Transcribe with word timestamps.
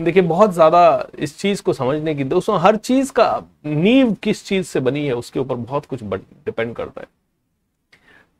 देखिए, 0.00 0.22
बहुत 0.22 0.52
ज़्यादा 0.52 1.06
इस 1.18 1.38
चीज़ 1.38 1.62
को 1.62 1.72
समझने 1.72 2.14
की 2.14 2.24
दोस्तों, 2.24 2.58
हर 2.60 2.76
चीज़ 2.76 3.12
का 3.12 3.42
नींव 3.66 4.12
किस 4.22 4.44
चीज़ 4.46 4.66
से 4.66 4.80
बनी 4.80 5.06
है, 5.06 5.14
उसके 5.14 5.40
ऊपर 5.40 5.54
बहुत 5.54 5.86
कुछ 5.86 6.02
डिपेंड 6.02 6.74
करता 6.74 7.00
है। 7.00 7.06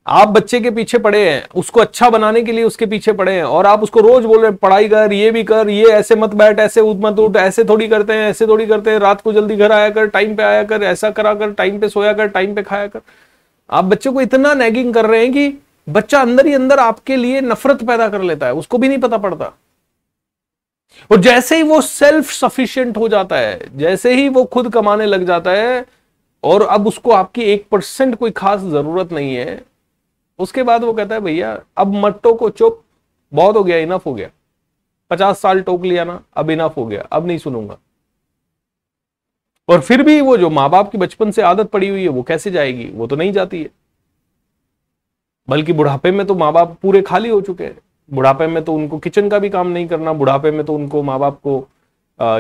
आप 0.07 0.29
बच्चे 0.29 0.61
के 0.61 0.71
पीछे 0.71 0.99
पड़े 0.99 1.19
हैं, 1.29 1.43
उसको 1.55 1.81
अच्छा 1.81 2.09
बनाने 2.11 2.43
के 2.43 2.53
लिए 2.53 2.65
उसके 2.65 2.87
पीछे 2.87 3.13
पड़े 3.13 3.33
हैं, 3.33 3.43
और 3.43 3.67
आप 3.67 3.83
उसको 3.83 4.01
रोज 4.01 4.25
बोल 4.25 4.39
रहे 4.39 4.51
हैं, 4.51 4.57
पढ़ाई 4.57 4.89
कर, 4.89 5.13
ये 5.13 5.31
भी 5.31 5.43
कर, 5.45 5.69
ये 5.69 5.91
ऐसे 5.93 6.15
मत 6.15 6.35
बैठ, 6.35 6.59
ऐसे 6.61 6.83
मत 6.83 7.19
उठ, 7.19 7.37
ऐसे 7.37 7.65
थोड़ी 7.65 7.89
करते 7.89 8.13
हैं, 8.13 8.29
ऐसे 8.31 8.47
थोड़ी 8.47 8.67
करते 8.67 8.91
हैं, 8.91 8.99
रात 8.99 9.21
को 9.21 9.33
जल्दी 9.33 9.57
घर 9.57 9.73
आया 9.73 9.91
कर, 9.91 10.07
टाइम 10.07 10.35
पे 10.37 10.43
आया 10.43 10.63
कर, 10.65 10.83
ऐसा 10.83 11.11
करा 11.11 11.35
कर, 11.35 11.53
टाइम 11.53 11.79
पे 11.81 11.89
सोया 11.89 12.13
कर, 12.13 12.29
टाइम 12.29 12.55
पे 12.55 12.63
खाया 12.63 12.87
कर। 12.87 13.01
आप 13.71 13.85
बच्चे 13.85 14.11
को 14.11 14.21
इतना 14.21 14.55
नैगिंग 14.55 14.95
कर 14.95 15.07
रहे 15.07 15.21
हैं 15.21 15.33
कि 15.33 15.53
बच्चा 15.89 16.21
अंदर 16.21 16.47
ही 16.47 16.55
अंदर 16.55 16.79
आपके 16.79 17.17
लिए 17.17 17.41
नफरत 17.41 17.85
पैदा 17.85 18.09
कर 18.09 18.23
लेता 18.23 18.47
है, 18.47 18.55
उसको 18.55 18.79
भी 18.79 18.89
नहीं 18.89 18.99
पता 18.99 19.19
पड़ता। 19.19 19.53
और 21.11 21.21
जैसे 21.21 21.57
ही 21.57 21.63
वो 21.63 21.81
सेल्फ 21.81 22.31
सफिशियंट 22.31 22.97
हो 22.97 23.09
जाता 23.09 23.37
है, 23.37 23.79
जैसे 23.79 24.15
ही 24.15 24.29
वो 24.29 24.45
खुद 24.45 24.73
कमाने 24.73 25.07
लग 25.07 25.27
जाता 25.27 25.51
है, 25.51 25.87
और 26.45 26.63
अब 26.63 26.87
उसको 26.87 27.11
आपकी 27.11 27.43
एक 27.43 27.69
परसेंट 27.69 28.15
कोई 28.15 28.31
खास 28.31 28.61
ज़रूरत 28.61 29.13
नहीं 29.13 29.35
है, 29.35 29.65
उसके 30.39 30.63
बाद 30.63 30.85
वो 30.85 30.93
कहता 30.93 31.15
है, 31.15 31.21
भैया, 31.21 31.63
अब 31.77 31.95
मट्टो 31.95 32.35
को 32.35 32.51
चुप, 32.51 32.85
बहुत 33.33 33.57
हो 33.57 33.65
गया 33.65 33.77
इनफ 33.77 34.07
हो 34.07 34.15
गया। 34.15 34.29
पचास 35.11 35.41
साल 35.41 35.61
टोक 35.61 35.83
लिया 35.83 36.05
ना, 36.05 36.23
अब 36.37 36.51
इनफ 36.51 36.77
हो 36.77 36.87
गया, 36.87 37.03
अब 37.13 37.27
नहीं 37.27 37.39
सुनूँगा। 37.39 37.79
और 39.69 39.81
फिर 39.81 40.03
भी 40.03 40.21
वो 40.21 40.37
जो 40.37 40.51
माँ 40.51 40.71
बाप 40.71 40.93
की 40.93 40.99
बचपन 40.99 41.31
से 41.31 41.43
आदत 41.43 41.71
पड़ी 41.71 41.89
हुई 41.89 42.03
है, 42.03 42.09
वो 42.09 42.23
कैसे 42.23 42.51
जाएगी? 42.51 42.85
वो 42.85 43.07
तो 43.07 43.17
नहीं 43.17 43.33
जाती 43.33 43.63
है। 43.63 43.71
बल्कि 45.49 45.73
बुढ़ापे 45.73 46.11
में 46.11 46.27
तो 46.27 46.35
माँ 46.35 46.53
बाप 46.53 46.79
पूरे 46.83 47.03
खाली 47.03 47.29
हो 47.29 47.41
चुके 47.41 47.65
हैं। 47.65 47.79
बुढ़ापे 48.11 48.47
में 48.47 48.63
तो 48.65 48.75
उनको 48.75 48.99
किचन 48.99 49.29
का 49.29 49.39
भी 49.39 49.51
काम 49.51 49.69
नहीं 49.69 49.87
करना, 49.89 50.13
बुढ़ापे 50.15 50.51
में 50.51 50.65
तो 50.65 50.75
उनको 50.75 51.03
माँ 51.03 51.19
बाप 51.19 51.41
को 51.41 51.57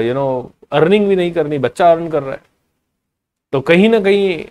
यू 0.01 0.15
नो 0.15 0.51
अर्निंग 0.73 1.09
भी 1.09 1.16
नहीं 1.16 1.33
करनी, 1.33 1.59
बच्चा 1.60 1.91
अर्न 1.93 2.09
कर 2.09 2.23
रहा 2.23 2.32
है। 2.32 2.43
तो 3.52 3.60
कहीं 3.63 3.88
ना 3.88 4.01
कहीं 4.01 4.45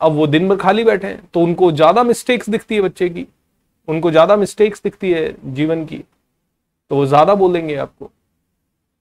अब 0.00 0.12
वो 0.12 0.26
दिन 0.26 0.48
भर 0.48 0.56
खाली 0.56 0.84
बैठे 0.84 1.06
हैं 1.06 1.20
तो 1.34 1.40
उनको 1.40 1.70
ज़्यादा 1.72 2.02
मिस्टेक्स 2.04 2.50
दिखती 2.50 2.74
है 2.74 2.80
बच्चे 2.82 3.08
की, 3.08 3.26
उनको 3.88 4.10
ज़्यादा 4.10 4.36
मिस्टेक्स 4.36 4.82
दिखती 4.84 5.10
है 5.12 5.34
जीवन 5.54 5.84
की। 5.86 6.02
तो 6.90 6.96
वो 6.96 7.06
ज़्यादा 7.06 7.34
बोलेंगे 7.34 7.76
आपको, 7.76 8.10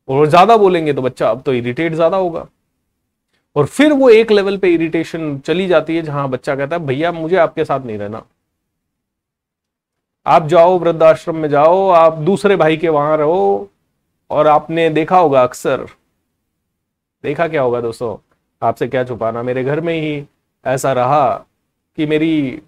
और 0.09 0.28
ज़्यादा 0.28 0.58
बोलेंगे 0.58 0.94
तो 0.94 1.02
बच्चा 1.02 1.30
अब 1.30 1.42
तो 1.42 1.53
इरिटेट 1.53 1.94
ज़्यादा 1.94 2.18
होगा। 2.18 2.46
और 3.56 3.66
फिर 3.68 3.94
वो 3.94 4.09
एक 4.12 4.31
लेवल 4.31 4.58
पे 4.58 4.70
इरिटेशन 4.70 5.38
चली 5.40 5.68
जाती 5.68 5.96
है, 5.96 6.02
जहाँ 6.02 6.30
बच्चा 6.30 6.56
कहता 6.56 6.76
है, 6.76 6.86
भैया, 6.86 7.12
मुझे 7.12 7.36
आपके 7.38 7.66
साथ 7.66 7.86
नहीं 7.86 7.98
रहना। 7.98 8.22
आप 10.28 10.48
जाओ, 10.48 10.80
वृद्धाश्रम 10.80 11.36
में 11.36 11.50
जाओ, 11.50 11.90
आप 11.90 12.14
दूसरे 12.14 12.56
भाई 12.56 12.78
के 12.78 12.90
वहाँ 12.90 13.18
रहो, 13.18 13.70
और 14.30 14.48
आपने 14.48 14.90
देखा 14.90 15.18
होगा 15.18 15.44
अक्सर। 15.44 15.86
देखा 17.23 17.48
क्या 17.48 17.62
होगा 17.62 17.81
दोस्तों? 17.81 18.36
आपसे 18.62 18.88
क्या 18.88 19.03
छुपाना? 19.03 19.44
मेरे 19.44 19.64
घर 19.64 19.81
में 19.81 20.02
ही 20.02 20.26
ऐसा 20.66 20.94
रहा 20.94 21.46
कि 21.96 22.06
मेरी 22.06 22.62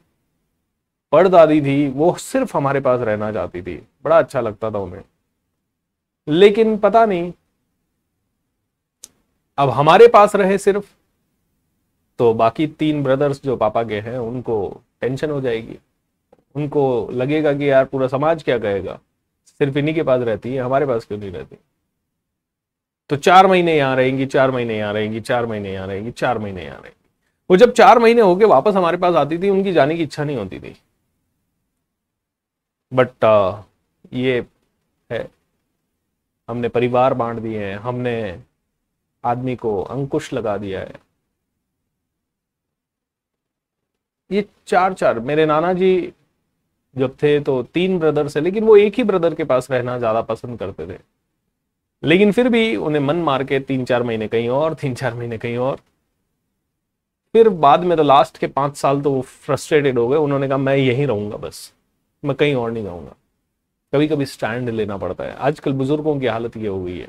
परदादी 1.11 1.61
थी, 1.61 1.88
वो 1.88 2.16
सिर्फ़ 2.16 2.58
हमारे 2.58 2.80
पास 2.80 3.00
रहना 3.02 3.31
चाहती 3.31 3.61
थी। 3.61 3.88
बड़ा 4.03 4.19
अच्छा 4.19 4.41
लगता 4.41 4.72
था 4.72 4.78
उन्हें। 4.80 5.03
लेकिन 6.28 6.78
पता 6.78 7.05
नहीं, 7.05 7.33
अब 9.58 9.69
हमारे 9.69 10.08
पास 10.08 10.35
रहे 10.35 10.58
सिर्फ़ 10.58 10.94
तो 12.17 12.33
बाकी 12.33 12.67
तीन 12.67 13.03
ब्रदर्स 13.03 13.44
जो 13.44 13.55
पापा 13.55 13.83
के 13.83 14.00
हैं, 14.00 14.17
उनको 14.17 14.81
टेंशन 15.02 15.31
हो 15.31 15.41
जाएगी। 15.41 15.80
उनको 16.56 17.09
लगेगा 17.12 17.53
कि 17.53 17.70
यार 17.70 17.86
पूरा 17.86 18.08
समाज 18.08 18.44
क्या 18.44 18.58
कहेगा? 18.59 19.00
सिर्फ़ 19.48 19.78
इन्हीं 19.78 19.95
के 19.95 20.03
पास 20.03 20.22
रहती 20.22 20.53
है 20.53 20.62
हमारे 20.62 20.86
पास 20.86 21.06
क्यों 21.06 21.17
नहीं 21.20 21.31
रहती? 21.31 21.58
तो 23.09 23.16
चार 23.16 23.48
महीने 23.48 23.78
यहाँ 23.78 23.95
रहेंगी 23.95 24.26
चार 24.26 24.52
महीने 24.52 24.78
यहाँ 24.78 24.94
रहेंगी 24.94 25.20
चार 25.22 25.45
महीने 25.45 25.73
यहाँ 25.73 25.88
रहेंगी 25.88 26.12
चार 26.12 26.38
महीने 26.38 26.64
यहाँ 26.66 26.78
रहेंगी। 26.78 27.09
वो 27.50 27.58
जब 27.58 27.73
चार 27.73 28.00
महीने 28.00 28.22
हो 28.22 28.36
गए 28.36 28.45
वापस 28.45 28.75
हमारे 28.75 28.98
पास 28.98 29.16
आती 29.16 29.38
थी 29.38 29.50
उनकी 29.50 29.74
जाने 29.74 29.96
की 29.97 30.03
इच्छा 30.03 30.24
नहीं 30.24 30.38
होती 30.38 30.59
थी। 30.59 30.75
बट 32.91 33.25
uh, 33.25 33.63
ये 34.13 34.46
है। 35.09 35.28
हमने 36.50 36.69
परिवार 36.69 37.13
बांट 37.13 37.40
दिए 37.40 37.66
हैं 37.66 37.75
हमने 37.78 38.18
आदमी 39.24 39.56
को 39.56 39.81
अंकुश 39.81 40.31
लगा 40.34 40.57
दिया 40.57 40.80
है। 40.80 40.96
ये 44.31 44.46
चार 44.68 44.94
चार 44.94 45.19
मेरे 45.19 45.46
नाना 45.46 45.74
जी 45.74 46.13
जब 46.96 47.16
थे 47.24 47.40
तो 47.40 47.62
तीन 47.64 47.98
ब्रदर्स 48.00 48.38
है, 48.38 48.44
लेकिन 48.44 48.64
वो 48.64 48.78
एक 48.78 48.96
ही 48.96 49.03
ब्रदर 49.03 49.34
के 49.36 49.44
पास 49.44 49.70
रहना 49.72 49.98
ज़्यादा 49.98 50.22
पसंद 50.24 50.59
करते 50.59 50.88
थे। 50.88 50.98
लेकिन 52.03 52.31
फिर 52.31 52.50
भी 52.50 52.75
उन्हें 52.78 53.02
मन 53.02 53.16
मार 53.24 53.44
के 53.44 53.59
तीन 53.59 53.86
चार 53.86 54.03
महीने 54.03 54.28
कहीं 54.28 54.50
और, 54.50 54.74
तीन 54.74 54.96
चार 54.96 55.14
महीने 55.14 55.38
कहीं 55.38 55.58
और। 55.58 55.80
फिर 57.36 57.50
बाद 57.50 57.84
में 57.84 57.96
तो 57.98 58.03
लास्ट 58.03 58.38
के 58.38 58.48
पाँच 58.48 58.75
साल 58.78 59.02
तो 59.02 59.12
वो 59.12 59.22
फ्रस्ट्रेटेड 59.22 59.98
हो 60.00 60.08
गए। 60.08 60.18
उन्होंने 60.18 60.48
कहा, 60.48 60.58
मैं 60.58 60.75
यहीं 60.75 61.08
रहूँगा 61.08 61.38
बस, 61.38 61.72
मैं 62.24 62.36
कहीं 62.36 62.56
और 62.56 62.72
नहीं 62.72 62.84
जाऊँगा। 62.84 63.16
कभी 63.94 64.08
कभी 64.08 64.25
स्टैंड 64.25 64.69
लेना 64.69 64.98
पड़ता 64.98 65.24
है। 65.24 65.36
आजकल 65.36 65.74
बुज़ुर्गों 65.74 66.19
की 66.19 66.25
हालत 66.25 66.58
ये 66.58 66.68
हो 66.68 66.84
गई 66.84 66.98
है। 66.98 67.08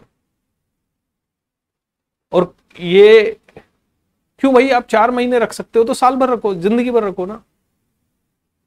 और 2.32 2.54
ये, 2.78 3.36
क्यों 4.42 4.52
भाई 4.54 4.70
आप 4.70 4.86
चार 4.86 5.10
महीने 5.10 5.38
रख 5.38 5.52
सकते 5.52 5.78
हो 5.78 5.84
तो 5.84 5.94
साल 5.94 6.16
भर 6.16 6.30
रखो, 6.30 6.54
ज़िंदगी 6.54 6.90
भर 6.90 7.04
रखो 7.04 7.26
ना। 7.26 7.42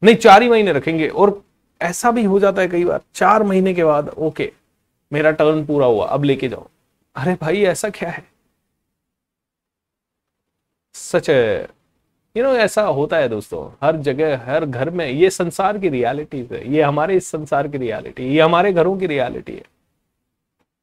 नहीं, 0.02 0.16
चार 0.16 0.42
ही 0.44 0.50
महीने 0.50 0.74
रखेंगे। 0.74 1.08
और 1.08 1.42
ऐसा 1.82 2.12
भी 2.12 2.24
हो 2.24 2.40
जाता 2.40 2.62
है 2.62 2.68
कई 2.68 2.84
बार, 2.86 3.02
चार 3.16 3.44
महीने 3.44 3.74
के 3.74 3.84
बाद, 3.84 4.10
ओके, 4.10 4.52
मेरा 5.12 5.32
टर्न 5.32 5.66
पूरा 5.66 5.86
हुआ, 5.86 6.06
अब 6.08 6.24
लेके 6.24 6.48
जाओ। 6.48 6.68
अरे 7.16 7.36
भाई, 7.42 7.64
ऐसा 7.66 7.90
क्या 7.90 8.10
है? 8.10 8.24
सच 10.96 11.30
यू 12.36 12.44
नो 12.44 12.50
ऐसा 12.56 12.82
होता 12.84 13.18
है 13.18 13.28
दोस्तों, 13.30 13.68
हर 13.84 13.96
जगह, 13.98 14.38
हर 14.46 14.66
घर 14.66 14.90
में, 14.90 15.06
ये 15.08 15.30
संसार 15.30 15.78
की 15.78 15.90
रियलिटीज 15.90 16.52
है। 16.54 16.74
ये 16.74 16.82
हमारे 16.82 17.16
इस 17.16 17.28
संसार 17.32 17.68
की 17.68 17.78
रियलिटी 17.78 18.24
ये 18.26 18.42
हमारे 18.42 18.72
घरों 18.74 18.98
की 18.98 19.08
रियलिटी 19.08 19.54
है। 19.54 19.64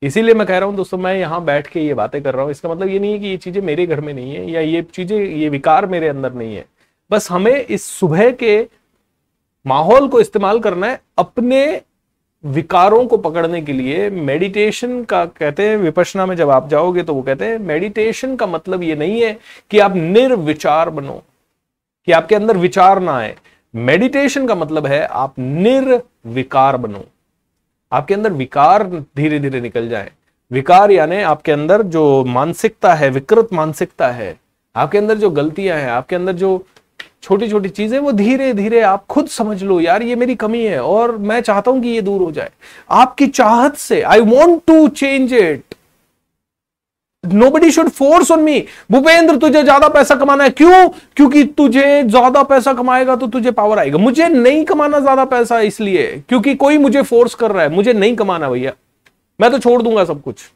इसीलिए 0.03 0.35
मैं 0.35 0.47
कह 0.47 0.59
रहा 0.59 0.69
हूँ 0.69 0.77
दोस्तों, 0.77 0.99
मैं 0.99 1.15
यहाँ 1.15 1.45
बैठ 1.45 1.67
के 1.67 1.81
ये 1.81 1.95
बातें 1.95 2.23
कर 2.23 2.35
रहा 2.35 2.43
हूँ। 2.43 2.51
इसका 2.51 2.69
मतलब 2.69 2.89
ये 2.89 2.99
नहीं 2.99 3.13
है 3.13 3.19
कि 3.19 3.27
ये 3.27 3.37
चीज़ें 3.37 3.61
मेरे 3.63 3.87
घर 3.87 4.01
में 4.01 4.13
नहीं 4.15 4.35
है, 4.35 4.51
या 4.51 4.61
ये 4.61 4.83
चीज़ें, 4.85 5.19
ये 5.19 5.49
विकार 5.49 5.87
मेरे 5.87 6.09
अंदर 6.09 6.33
नहीं 6.33 6.57
है। 6.57 6.65
बस 7.11 7.31
हमें 7.31 7.53
इस 7.57 7.85
सुबह 7.85 8.31
के 8.33 8.61
माहौल 9.67 10.09
को 10.09 10.21
इस्तेमाल 10.21 10.61
करना 10.61 10.87
है 10.87 11.01
अपने 11.19 11.81
विकारों 12.45 13.05
को 13.07 13.17
पकड़ने 13.19 13.61
के 13.63 13.73
लिए। 13.73 14.09
मेडिटेशन 14.11 15.03
का 15.05 15.25
कहते 15.27 15.69
हैं 15.69 15.77
विपशना 15.77 16.27
में 16.27 16.35
जब 16.37 16.51
आप 16.51 16.69
जाओगे 16.69 17.03
तो 17.03 17.15
वो 17.15 17.23
कहते 17.23 17.45
हैं, 17.45 17.59
मेडिटेशन 17.59 18.37
का 18.37 18.47
मतलब 18.47 18.83
ये 18.83 18.95
नहीं 18.95 19.21
है 19.23 19.37
कि 19.71 19.79
आप 19.79 19.97
निर्विचार 19.97 20.91
बनो, 20.91 21.23
कि 22.09 22.13
आपके 22.13 22.35
अंदर 22.35 22.57
विचार 22.57 23.01
ना 23.01 23.17
आए। 23.17 23.35
मेडिटेशन 23.75 24.47
का 24.47 24.55
मतलब 24.55 24.87
है 24.87 25.05
आप 25.05 25.35
निर्विकार 25.39 26.77
बनो। 26.77 27.05
आपके 27.93 28.15
अंदर 28.15 28.33
विकार 28.33 28.85
धीरे 29.17 29.39
धीरे 29.39 29.61
निकल 29.61 29.89
जाए। 29.89 30.11
विकार 30.51 30.91
यानी 30.91 31.21
आपके 31.25 31.53
अंदर 31.53 31.83
जो 31.85 32.25
मानसिकता 32.27 32.95
है, 32.95 33.11
विकृत 33.11 33.53
मानसिकता 33.53 34.09
है, 34.09 34.35
आपके 34.77 34.99
अंदर 34.99 35.19
जो 35.19 35.31
गलतियाँ 35.31 35.79
हैं, 35.79 35.91
आपके 35.91 36.17
अंदर 36.17 36.33
जो 36.35 36.57
छोटी 37.29 37.49
छोटी 37.49 37.69
चीज़ें, 37.71 37.99
वो 37.99 38.13
धीरे 38.13 38.53
धीरे 38.55 38.81
आप 38.83 39.05
खुद 39.07 39.27
समझ 39.29 39.63
लो, 39.63 39.81
यार, 39.81 40.03
ये 40.03 40.15
मेरी 40.17 40.35
कमी 40.37 40.63
है 40.63 40.83
और 40.83 41.17
मैं 41.19 41.41
चाहता 41.43 41.71
हूँ 41.71 41.83
कि 41.83 41.89
ये 41.89 42.01
दूर 42.03 42.21
हो 42.23 42.31
जाए। 42.33 42.51
आपकी 42.91 43.27
चाहत 43.29 43.77
से 43.79 44.01
I 44.03 44.21
want 44.23 44.63
to 44.67 44.87
change 44.91 45.33
it 45.35 45.75
nobody 47.51 47.71
should 47.71 47.89
force 47.91 48.31
on 48.31 48.41
me 48.41 48.59
Bhupendra, 48.91 49.37
तुझे 49.37 49.63
ज़्यादा 49.63 49.89
पैसा 49.89 50.15
कमाना 50.15 50.45
है। 50.45 50.51
क्यों? 50.51 50.89
क्योंकि 51.17 51.45
तुझे 51.57 52.03
ज़्यादा 52.05 52.43
पैसा 52.45 52.73
कमाएगा 52.73 53.17
तो 53.17 53.27
तुझे 53.27 53.51
पावर 53.53 53.79
आएगा। 53.79 53.99
मुझे 53.99 54.29
नहीं 54.29 54.65
कमाना 54.65 55.01
ज़्यादा 55.01 55.25
पैसा 55.27 55.61
इसलिए, 55.63 56.07
क्योंकि 56.29 56.55
कोई 56.55 56.79
मुझे 56.79 57.03
फोर्स 57.03 57.35
कर 57.35 57.51
रहा 57.51 57.63
है। 57.63 57.69
मुझे 57.69 57.93
नहीं 57.93 58.15
कमाना 58.17 58.51
भैया। 58.51 58.73
मैं 59.41 59.51
तो 59.51 59.59
छोड़ 59.59 59.81
दूँगा 59.83 60.05
सब 60.05 60.23
कुछ। 60.23 60.51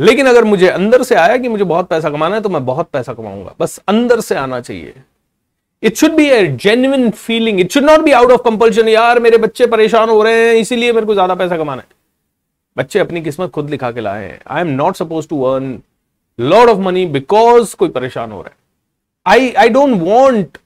लेकिन 0.00 0.26
अगर 0.26 0.44
मुझे 0.44 0.68
अंदर 0.68 1.02
से 1.02 1.14
आया 1.14 1.36
कि 1.36 1.48
मुझे 1.48 1.64
बहुत 1.64 1.88
पैसा 1.88 2.10
कमाना 2.10 2.34
है 2.34 2.40
तो 2.40 2.48
मैं 2.48 2.64
बहुत 2.66 2.88
पैसा 2.92 3.12
कमाऊँगा। 3.14 3.54
बस 3.60 3.78
अंदर 3.88 4.20
से 4.20 4.34
आना 4.34 4.60
चाहिए। 4.60 4.94
It 5.82 5.96
should 5.96 6.12
be 6.12 6.26
a 6.26 6.46
genuine 6.56 7.10
feeling 7.10 7.60
it 7.60 7.72
should 7.72 7.84
not 7.84 8.00
be 8.00 8.12
out 8.12 8.30
of 8.32 8.42
compulsion 8.42 8.88
यार, 8.88 9.20
मेरे 9.20 9.38
बच्चे 9.38 9.66
परेशान 9.66 10.08
हो 10.08 10.22
रहे 10.22 10.46
हैं, 10.46 10.54
इसीलिए 10.54 10.92
मेरे 10.92 11.06
को 11.06 11.14
ज़्यादा 11.14 11.34
पैसा 11.34 11.56
कमाना 11.56 11.82
है। 11.82 11.88
बच्चे 12.76 12.98
अपनी 12.98 13.20
किस्मत 13.22 13.50
खुद 13.50 13.70
लिखा 13.70 13.90
के 13.90 14.00
लाए 14.00 14.24
हैं। 14.24 14.40
I 14.46 14.60
am 14.60 14.68
not 14.68 14.96
suppose 14.96 15.28
to 15.28 15.42
earn 15.42 15.78
lot 16.38 16.70
of 16.70 16.78
money 16.78 17.06
because 17.08 17.74
कोई 17.76 17.88
परेशान 17.88 18.32
हो 18.32 18.40
रहा 18.42 18.50
है। 18.50 18.56
आई 19.26 19.52
आई 19.52 19.68
डोंट 19.68 20.00
वॉन्ट 20.02 20.58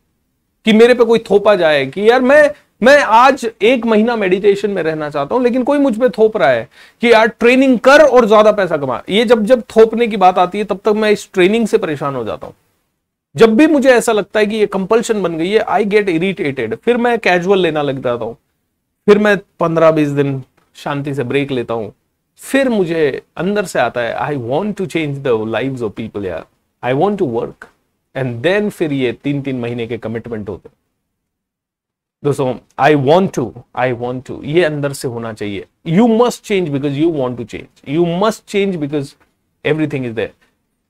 कि 0.67 0.73
मेरे 0.73 0.95
पे 0.95 1.05
कोई 1.05 1.19
थोपा 1.31 1.55
जाए 1.55 1.85
कि, 1.87 2.09
यार, 2.11 2.21
मैं 2.23 2.51
मैं 2.85 2.97
आज 2.99 3.45
एक 3.63 3.85
महीना 3.87 4.15
मेडिटेशन 4.17 4.71
में 4.71 4.83
रहना 4.83 5.09
चाहता 5.11 5.35
हूँ, 5.35 5.43
लेकिन 5.43 5.63
कोई 5.65 5.79
मुझ 5.79 5.97
पर 5.99 6.09
थोप 6.11 6.37
रहा 6.37 6.49
है 6.49 6.69
कि 7.03 7.13
यार 7.13 7.29
ट्रेनिंग 7.31 7.79
कर 7.81 8.03
और 8.03 8.27
ज़्यादा 8.27 8.53
पैसा 8.53 8.77
कमा। 8.77 9.01
ये 9.11 9.25
जब 9.25 9.45
जब 9.47 9.63
थोपने 9.77 10.07
की 10.07 10.17
बात 10.17 10.39
आती 10.39 10.59
है, 10.59 10.65
तब 10.65 10.81
तक 10.85 10.93
मैं 10.95 11.11
इस 11.11 11.29
ट्रेनिंग 11.35 11.67
से 11.67 11.79
परेशान 11.79 12.15
हो 12.15 12.25
जाता 12.25 12.47
हूँ। 12.47 12.55
जब 13.35 13.57
भी 13.57 13.67
मुझे 13.67 13.91
ऐसा 13.91 14.13
लगता 14.13 14.41
है 14.41 14.47
कि 14.47 14.57
ये 14.57 14.67
कंपल्शन 14.69 15.23
बन 15.23 15.39
गई 15.39 15.51
है 15.51 15.61
आई 15.61 15.85
गेट 15.87 16.09
इरिटेटेड 16.09 16.75
फिर 16.77 16.97
मैं 16.97 17.19
कैजुअल 17.19 17.61
लेना 17.61 17.83
लग 17.83 18.03
जाता 18.03 18.25
हूँ। 18.25 18.37
फिर 19.07 19.19
मैं 19.19 19.37
पंद्रह 19.61 19.91
बीस 19.93 20.09
दिन 20.11 20.43
शांति 20.77 21.15
से 21.15 21.25
ब्रेक 21.25 21.51
लेता 21.53 21.75
हूँ। 21.75 21.93
फिर 22.43 22.69
मुझे 22.69 23.23
अंदर 23.37 23.65
से 23.65 23.79
आता 23.79 24.01
है 24.01 24.15
I 24.15 24.37
want 24.37 24.77
to 24.79 24.87
change 24.87 25.19
the 25.19 25.43
life 25.49 25.85
of 25.85 25.93
people 25.93 26.27
यार। 26.27 26.47
I 26.83 26.93
want 26.93 27.19
to 27.19 27.27
work 27.33 27.69
and 28.15 28.41
then 28.43 28.71
फिर 28.71 28.93
ये 28.93 29.13
तीन 29.15 29.43
तीन 29.43 29.61
महीने 29.61 29.87
के 29.87 29.99
कमिटमेंट 29.99 30.49
होते 30.49 30.69
दोस्तों 32.25 32.55
I 32.79 32.95
want 32.95 33.35
to 33.35 33.53
I 33.77 33.93
want 33.93 34.25
to 34.27 34.41
ये 34.45 34.63
अंदर 34.65 34.93
से 34.93 35.09
होना 35.09 35.33
चाहिए। 35.33 35.65
You 35.87 36.07
must 36.09 36.43
change 36.45 36.69
because 36.69 36.93
you 36.93 37.11
want 37.13 37.37
to 37.39 37.45
change 37.45 37.67
you 37.89 38.05
must 38.21 38.45
change 38.51 38.77
because 38.77 39.13
everything 39.65 40.07
is 40.07 40.13
there 40.13 40.31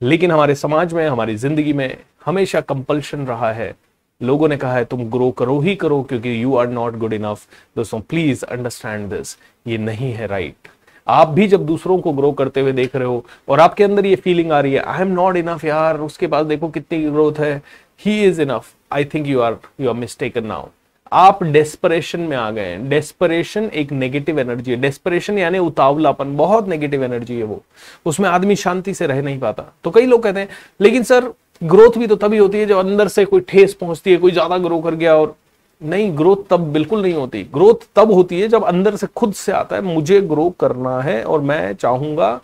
लेकिन 0.00 0.30
हमारे 0.30 0.54
समाज 0.54 0.92
में, 0.92 1.06
हमारी 1.08 1.34
ज़िंदगी 1.36 1.72
में 1.72 1.96
हमेशा 2.26 2.60
कंपल्शन 2.60 3.26
रहा 3.26 3.50
है। 3.52 3.74
लोगों 4.20 4.48
ने 4.48 4.56
कहा 4.56 4.74
है, 4.74 4.84
तुम 4.84 5.04
ग्रो 5.10 5.30
करो 5.30 5.58
ही 5.60 5.74
करो 5.76 6.02
क्योंकि 6.02 6.42
you 6.42 6.54
are 6.56 6.68
not 6.68 6.98
good 6.98 7.12
enough 7.12 7.46
दोस्तों 7.76 8.00
प्लीज़ 8.00 8.44
अंडरस्टैंड 8.44 9.08
दिस 9.10 9.36
ये 9.66 9.78
नहीं 9.78 10.12
है 10.12 10.26
राइट 10.26 10.54
right. 10.54 10.72
आप 11.06 11.28
भी 11.28 11.48
जब 11.48 11.66
दूसरों 11.66 11.98
को 11.98 12.12
ग्रो 12.12 12.32
करते 12.32 12.60
हुए 12.60 12.72
देख 12.72 12.96
रहे 12.96 13.06
हो 13.06 13.24
और 13.48 13.60
आपके 13.60 13.84
अंदर 13.84 14.06
ये 14.06 14.16
फीलिंग 14.16 14.52
आ 14.52 14.60
रही 14.60 14.72
है 14.72 14.82
आई 14.82 15.02
एम 15.02 15.12
नॉट 15.12 15.36
इनफ 15.36 15.64
यार, 15.64 16.00
उसके 16.00 16.26
पास 16.26 16.46
देखो 16.46 16.68
कितनी 16.68 17.02
ग्रोथ 17.04 17.40
है. 17.40 17.60
He 18.00 18.22
is 18.24 18.42
enough 18.42 18.72
I 18.92 19.04
think 19.04 19.26
you 19.26 19.40
are 19.40 19.58
you 19.80 19.88
are 19.88 19.94
mistaken 19.96 20.46
now 20.46 20.68
आप 21.14 21.42
डेस्परेशन 21.44 22.20
में 22.20 22.36
आ 22.36 22.50
गए 22.50 22.62
हैं। 22.62 22.88
डेस्परेशन 22.88 23.64
एक 23.74 23.92
नेगेटिव 23.92 24.38
एनर्जी 24.40 24.70
है। 24.70 24.76
डेस्परेशन 24.76 25.38
यानी 25.38 25.58
उतावलापन, 25.58 26.36
बहुत 26.36 26.68
नेगेटिव 26.68 27.04
एनर्जी 27.04 27.36
है 27.36 27.44
वो। 27.44 27.62
उसमें 28.06 28.28
आदमी 28.28 28.56
शांति 28.56 28.94
से 28.94 29.06
रह 29.06 29.22
नहीं 29.22 29.38
पाता। 29.40 29.64
तो 29.84 29.90
कई 29.90 30.06
लोग 30.06 30.22
कहते 30.22 30.40
हैं, 30.40 30.48
लेकिन 30.80 31.02
सर 31.02 31.32
ग्रोथ 31.62 31.98
भी 31.98 32.06
तो 32.06 32.16
तभी 32.16 32.38
होती 32.38 32.58
है 32.58 32.66
जब 32.66 32.78
अंदर 32.78 33.08
से 33.08 33.24
कोई 33.24 33.40
ठेस 33.40 33.74
पहुँचती 33.74 34.10
है, 34.10 34.16
कोई 34.16 34.32
ज़्यादा 34.32 34.58
ग्रो 34.58 34.80
कर 34.80 34.94
गया 34.94 35.16
और 35.16 35.34
नहीं 35.82 36.16
ग्रोथ 36.16 36.36
तब 36.50 36.60
बिल्कुल 36.72 37.02
नहीं 37.02 37.14
होती। 37.14 37.42
ग्रोथ 37.44 37.86
तब 37.96 38.12
होती 38.12 38.40
है 38.40 38.48
जब 38.48 38.64
अंदर 38.64 38.96
से 38.96 39.06
खुद 39.16 39.32
से 39.34 39.52
आता 39.52 39.76
है, 39.76 39.82
मुझे 39.82 40.20
ग्रो 40.20 40.48
करना 40.60 41.00
है 41.00 41.22
और 41.24 41.40
मैं 41.40 41.74
चाहूँगा, 41.74 42.40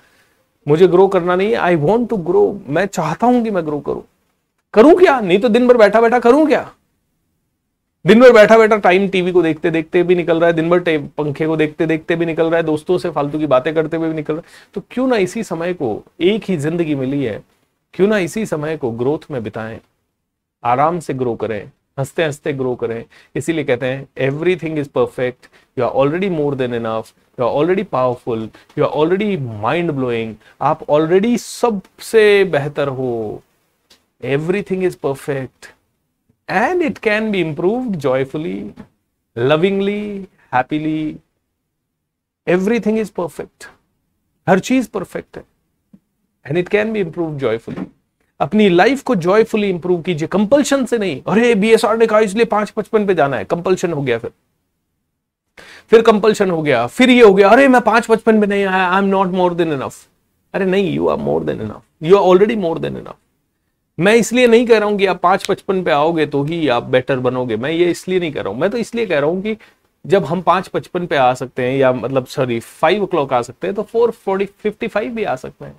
मुझे 0.66 0.88
ग्रो 0.88 1.06
करना 1.08 1.36
नहीं 1.36 1.50
है। 1.50 1.56
आई 1.56 1.76
वॉन्ट 1.76 2.08
टू 2.10 2.16
ग्रो 2.16 2.60
मैं 2.68 2.86
चाहता 2.86 3.26
हूँ 3.26 3.42
कि 3.44 3.50
मैं 3.50 3.66
ग्रो 3.66 3.78
करूँ। 3.80 4.02
करूँ 4.74 4.94
क्या? 4.94 5.20
नहीं 5.20 5.38
तो 5.38 5.48
दिन 5.48 5.68
भर 5.68 5.76
बैठा 5.76 6.00
बैठा 6.00 6.18
करूँ 6.18 6.46
क्या? 6.46 6.70
दिन 8.04 8.20
भर 8.20 8.32
बैठा 8.32 8.56
बैठा 8.58 8.76
टाइम 8.76 9.08
टीवी 9.08 9.32
को 9.32 9.42
देखते 9.42 9.70
देखते 9.70 10.02
भी 10.02 10.14
निकल 10.14 10.38
रहा 10.40 10.46
है, 10.46 10.52
दिन 10.52 10.70
भर 10.70 11.08
पंखे 11.18 11.46
को 11.46 11.56
देखते 11.56 11.86
देखते 11.86 12.16
भी 12.16 12.26
निकल 12.26 12.46
रहा 12.46 12.56
है, 12.56 12.62
दोस्तों 12.62 12.96
से 12.98 13.10
फालतू 13.10 13.38
की 13.38 13.46
बातें 13.46 13.74
करते 13.74 13.96
हुए 13.96 14.08
भी 14.08 14.14
निकल 14.14 14.34
रहा 14.34 14.42
है। 14.42 14.70
तो 14.74 14.82
क्यों 14.90 15.06
ना 15.08 15.16
इसी 15.18 15.42
समय 15.44 15.72
को 15.74 16.02
एक 16.20 16.44
ही 16.44 16.56
ज़िंदगी 16.56 16.94
मिली 16.94 17.22
है, 17.24 17.42
क्यों 17.94 18.06
ना 18.08 18.18
इसी 18.18 18.44
समय 18.46 18.76
को 18.76 18.90
ग्रोथ 18.92 19.30
में 19.30 19.42
बिताएँ, 19.42 19.78
आराम 20.64 21.00
से 21.00 21.14
ग्रो 21.14 21.34
करें, 21.34 21.70
हँसते 21.98 22.24
हँसते 22.24 22.52
ग्रो 22.52 22.74
करें। 22.74 23.04
इसीलिए 23.36 23.64
कहते 23.64 23.86
हैं 23.86 24.06
everything 24.56 24.78
is 24.78 24.88
perfect 24.94 25.46
you 25.76 25.84
are 25.84 25.90
already 25.92 26.28
more 26.30 26.54
than 26.54 26.74
enough 26.74 27.12
you 27.38 27.44
are 27.44 27.50
already 27.50 27.82
powerful 27.82 28.48
you 28.78 28.84
are 28.84 28.90
already 28.90 29.36
mind 29.36 29.90
blowing 29.90 30.34
आप 30.60 30.88
ऑलरेडी 30.90 31.36
सबसे 31.38 32.22
बेहतर 32.46 32.88
हो। 32.88 33.42
Everything 34.24 34.84
is 34.84 34.96
perfect 35.02 35.72
and 36.50 36.82
it 36.82 36.98
can 36.98 37.30
be 37.30 37.40
improved 37.40 37.96
joyfully 37.96 38.70
lovingly 39.38 40.26
happily 40.54 41.16
everything 42.48 42.98
is 42.98 43.12
perfect 43.16 43.68
हर 44.48 44.58
चीज़ 44.58 44.88
perfect 44.90 45.36
है। 45.36 45.44
And 46.46 46.58
it 46.58 46.68
can 46.68 46.92
be 46.92 47.00
improve 47.00 47.36
joyfully 47.38 47.86
अपनी 48.40 48.68
life 48.68 49.02
को 49.02 49.14
joyfully 49.14 49.70
improve 49.70 50.02
कीजिए। 50.02 50.28
Compulsion 50.28 50.84
से 50.84 50.98
नहीं। 50.98 51.22
अरे 51.26 51.54
बीएसआर 51.54 51.96
ने 51.98 52.06
कहा, 52.06 52.20
इसलिए 52.20 52.44
पाँच 52.44 52.70
पचपन 52.70 53.06
पे 53.06 53.14
जाना 53.14 53.36
है। 53.36 53.44
कंपल्शन 53.44 53.92
हो 53.92 54.02
गया 54.02 54.18
फिर। 54.18 54.30
फिर 55.90 56.02
कंपल्शन 56.02 56.50
हो 56.50 56.62
गया। 56.62 56.86
फिर 56.86 57.10
ये 57.10 57.22
हो 57.22 57.34
गया। 57.34 57.48
अरे, 57.48 57.68
मैं 57.68 57.80
पाँच 57.80 58.06
पचपन 58.06 58.36
में 58.36 58.46
नहीं 58.48 58.64
आया। 58.64 58.88
I 58.90 58.98
am 58.98 59.08
not 59.08 59.28
more 59.28 59.54
than 59.54 59.72
enough 59.72 60.06
अरे, 60.54 60.64
नहीं 60.64 60.92
you 60.92 61.08
are 61.08 61.16
more 61.16 61.44
than 61.44 61.60
enough 61.60 61.82
you 62.02 62.16
are 62.16 62.22
already 62.22 62.56
more 62.56 62.78
than 62.78 62.96
enough 62.96 63.16
मैं 64.00 64.14
इसलिए 64.16 64.46
नहीं 64.46 64.66
कह 64.66 64.78
रहा 64.78 64.88
हूँ 64.88 64.98
कि 64.98 65.06
आप 65.06 65.20
पाँच 65.22 65.44
पचपन 65.46 65.82
पे 65.84 65.90
आओगे 65.90 66.26
तो 66.26 66.42
ही 66.42 66.66
आप 66.68 66.82
बेटर 66.82 67.18
बनोगे। 67.18 67.56
मैं 67.56 67.70
ये 67.70 67.90
इसलिए 67.90 68.20
नहीं 68.20 68.32
कह 68.32 68.42
रहा 68.42 68.52
हूँ। 68.52 68.60
मैं 68.60 68.70
तो 68.70 68.78
इसलिए 68.78 69.06
कह 69.06 69.18
रहा 69.18 69.30
हूँ 69.30 69.42
कि 69.42 69.56
जब 70.04 70.24
हम 70.24 70.42
पाँच 70.42 70.68
पचपन 70.68 71.06
पे 71.06 71.16
आ 71.16 71.32
सकते 71.34 71.62
हैं 71.62 71.76
या 71.78 71.92
मतलब 71.92 72.26
सॉरी 72.26 72.58
फाइव 72.60 73.04
ओ 73.04 73.26
आ 73.26 73.40
सकते 73.42 73.66
हैं 73.66 73.74
तो 73.76 73.82
फोर 73.82 74.10
फोर्टी 74.10 74.44
फिफ्टी 74.62 74.88
फाइव 74.88 75.14
भी 75.14 75.24
आ 75.24 75.34
सकते 75.36 75.64
हैं। 75.64 75.74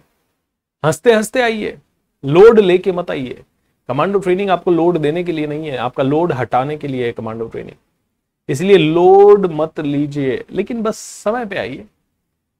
हँसते 0.83 1.13
हँसते 1.13 1.41
आइए। 1.41 1.77
लोड 2.23 2.59
लेके 2.59 2.91
मत 2.91 3.11
आइए। 3.11 3.41
कमांडो 3.89 4.19
ट्रेनिंग 4.19 4.49
आपको 4.49 4.71
लोड 4.71 4.97
देने 4.97 5.23
के 5.23 5.31
लिए 5.31 5.47
नहीं 5.47 5.67
है। 5.67 5.77
आपका 5.77 6.03
लोड 6.03 6.31
हटाने 6.33 6.77
के 6.77 6.87
लिए 6.87 7.05
है 7.05 7.11
कमांडो 7.11 7.47
ट्रेनिंग 7.47 7.75
इसलिए 8.49 8.77
लोड 8.77 9.45
मत 9.51 9.79
लीजिए। 9.79 10.43
लेकिन 10.51 10.81
बस 10.83 10.97
समय 11.23 11.45
पे 11.45 11.57
आइए। 11.57 11.85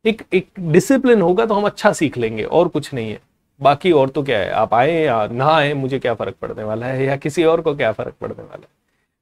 एक 0.06 0.22
एक 0.34 0.48
डिसिप्लिन 0.62 1.22
होगा 1.22 1.46
तो 1.46 1.54
हम 1.54 1.66
अच्छा 1.66 1.92
सीख 1.94 2.18
लेंगे, 2.18 2.44
और 2.44 2.68
कुछ 2.68 2.94
नहीं 2.94 3.12
है। 3.12 3.20
बाकी 3.62 3.92
और 3.92 4.10
तो 4.10 4.24
क्या 4.24 4.40
है? 4.40 4.50
आप 4.50 4.74
आए 4.74 4.94
या 4.94 5.26
ना 5.28 5.46
आए, 5.48 5.74
मुझे 5.74 6.00
क्या 6.00 6.14
फ़र्क 6.14 6.36
पड़ने 6.42 6.64
वाला 6.64 6.86
है? 6.86 7.04
या 7.06 7.16
किसी 7.18 7.44
और 7.44 7.62
को 7.62 7.76
क्या 7.76 7.92
फ़र्क 7.92 8.14
पड़ने 8.22 8.42
वाला 8.44 8.56
है? 8.56 8.68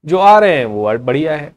जो 0.06 0.18
आ 0.18 0.38
रहे 0.40 0.58
हैं, 0.58 0.66
वो 0.66 0.98
बढ़िया 1.00 1.36
है। 1.36 1.52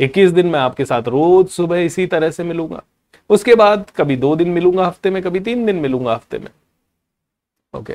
इक्कीस 0.00 0.30
दिन 0.30 0.46
मैं 0.46 0.60
आपके 0.60 0.84
साथ 0.84 1.08
रोज 1.08 1.48
सुबह 1.48 1.80
इसी 1.80 2.06
तरह 2.06 2.30
से 2.30 2.44
मिलूँगा। 2.44 2.82
उसके 3.30 3.54
बाद 3.54 3.90
कभी 3.96 4.16
दो 4.16 4.34
दिन 4.36 4.48
मिलूँगा 4.48 4.86
हफ़्ते 4.86 5.10
में, 5.10 5.22
कभी 5.22 5.40
तीन 5.40 5.64
दिन 5.66 5.76
मिलूँगा 5.76 6.14
हफ़्ते 6.14 6.38
में। 6.38 6.48
ओके. 7.74 7.94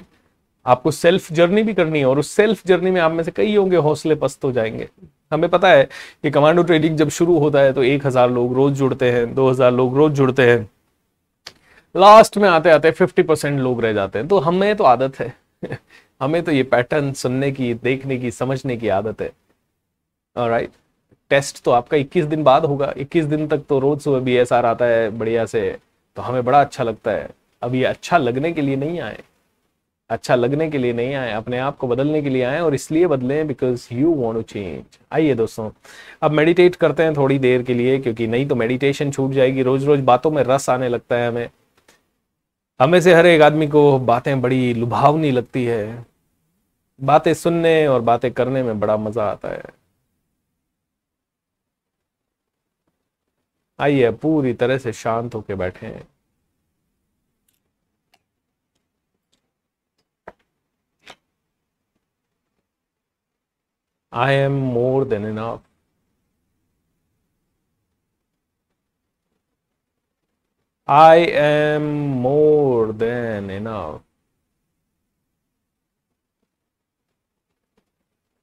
आपको 0.65 0.91
सेल्फ 0.91 1.31
जर्नी 1.33 1.63
भी 1.63 1.73
करनी 1.73 1.99
है 1.99 2.05
और 2.05 2.19
उस 2.19 2.31
सेल्फ 2.31 2.65
जर्नी 2.67 2.91
में 2.91 3.01
आप 3.01 3.11
में 3.11 3.23
से 3.23 3.31
कई 3.31 3.55
होंगे, 3.55 3.77
हौसले 3.77 4.15
पस्त 4.15 4.43
हो 4.43 4.51
जाएँगे। 4.51 4.87
हमें 5.33 5.49
पता 5.49 5.69
है 5.69 5.83
कि 6.23 6.31
कमांडो 6.31 6.63
ट्रेनिंग 6.63 6.97
जब 6.97 7.09
शुरू 7.09 7.37
होता 7.39 7.59
है 7.59 7.73
तो 7.73 7.83
एक 7.83 8.05
हज़ार 8.05 8.29
लोग 8.31 8.53
रोज 8.53 8.73
जुड़ते 8.73 9.11
हैं, 9.11 9.33
दो 9.35 9.49
हज़ार 9.49 9.71
लोग 9.71 9.97
रोज 9.97 10.13
जुड़ते 10.13 10.49
हैं। 10.51 10.69
लास्ट 11.95 12.37
में 12.37 12.49
आते 12.49 12.69
आते 12.69 12.91
फिफ्टी 12.91 13.23
परसेंट 13.23 13.59
लोग 13.59 13.81
रह 13.81 13.93
जाते 13.93 14.19
हैं। 14.19 14.27
तो 14.27 14.39
हमें 14.39 14.75
तो 14.75 14.83
आदत 14.83 15.19
है। 15.19 15.33
हमें 16.21 16.43
तो 16.43 16.51
ये 16.51 16.63
पैटर्न 16.63 17.13
सुनने 17.13 17.51
की, 17.51 17.73
देखने 17.73 18.17
की, 18.17 18.31
समझने 18.31 18.77
की 18.77 18.87
आदत 18.87 19.21
है। 19.21 19.31
Right 20.37 20.69
right? 20.69 20.83
टेस्ट 21.29 21.63
तो 21.63 21.71
आपका 21.71 21.97
21 21.97 22.25
दिन 22.25 22.43
बाद 22.43 22.65
होगा। 22.65 22.93
21 22.97 23.25
दिन 23.25 23.47
तक 23.47 23.57
तो 23.69 23.79
रोज 23.79 23.99
सुबह 23.99 24.19
बी 24.19 24.35
एस 24.35 24.53
आर 24.53 24.65
आता 24.65 24.85
है 24.85 25.09
बढ़िया 25.09 25.45
से। 25.45 25.77
तो 26.15 26.21
हमें 26.21 26.45
बड़ा 26.45 26.61
अच्छा 26.61 26.83
लगता 26.83 27.11
है। 27.11 27.29
अब 27.61 27.75
ये 27.75 27.83
अच्छा 27.83 28.17
लगने 28.17 28.51
के 28.51 28.61
लिए 28.61 28.75
नहीं 28.75 28.99
आए। 28.99 29.19
अच्छा 30.09 30.35
लगने 30.35 30.69
के 30.69 30.77
लिए 30.77 30.93
नहीं 30.93 31.15
आए। 31.15 31.33
अपने 31.33 31.57
आप 31.57 31.77
को 31.77 31.87
बदलने 31.87 32.21
के 32.21 32.29
लिए 32.29 32.43
आए 32.43 32.59
और 32.59 32.73
इसलिए 32.73 33.07
बदले 33.07 33.43
because 33.43 33.87
you 33.91 34.13
want 34.13 34.37
to 34.37 34.41
change 34.41 34.83
आइए 35.11 35.33
दोस्तों, 35.35 35.71
अब 36.21 36.31
मेडिटेट 36.31 36.75
करते 36.75 37.03
हैं 37.03 37.15
थोड़ी 37.17 37.39
देर 37.39 37.63
के 37.63 37.73
लिए, 37.73 37.99
क्योंकि 37.99 38.27
नहीं 38.27 38.47
तो 38.47 38.55
मेडिटेशन 38.55 39.11
छूट 39.11 39.31
जाएगी। 39.31 39.61
रोज 39.61 39.85
रोज 39.85 39.99
बातों 39.99 40.31
में 40.31 40.43
रस 40.43 40.69
आने 40.69 40.89
लगता 40.89 41.15
है 41.15 41.27
हमें। 41.27 41.49
हमें 42.79 43.01
से 43.01 43.13
हर 43.13 43.25
एक 43.25 43.41
आदमी 43.41 43.67
को 43.67 43.99
बातें 43.99 44.41
बड़ी 44.41 44.73
लुभावनी 44.73 45.31
लगती 45.31 45.65
है। 45.65 46.05
बातें 47.01 47.33
सुनने 47.33 47.87
और 47.87 48.01
बातें 48.01 48.31
करने 48.31 48.63
में 48.63 48.79
बड़ा 48.79 48.97
मज़ा 48.97 49.31
आता 49.31 49.49
है। 49.49 49.63
आइए 53.79 54.11
पूरी 54.11 54.53
तरह 54.53 54.77
से 54.77 54.93
शांत 54.93 55.35
होके 55.35 55.55
बैठे। 55.55 55.87
हैं 55.87 56.07
I 64.13 64.31
am 64.33 64.53
more 64.73 65.05
than 65.05 65.25
enough. 65.25 65.68
I 70.89 71.17
am 71.17 71.83
more 72.25 72.93
than 72.93 73.61
enough. 73.61 73.99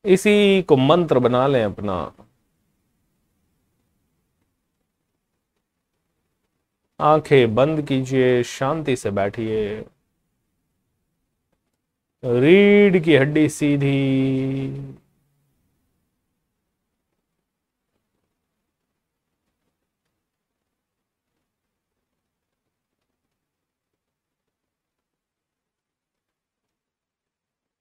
इसी 0.04 0.62
को 0.62 0.76
मंत्र 0.76 1.18
बना 1.18 1.46
लें 1.46 1.64
अपना। 1.64 2.12
आँखें 7.00 7.54
बंद 7.54 7.82
कीजिए, 7.82 8.42
शांति 8.42 8.96
से 8.96 9.10
बैठिए। 9.10 9.84
रीढ़ 12.24 13.04
की 13.04 13.16
हड्डी 13.16 13.48
सीधी। 13.48 14.68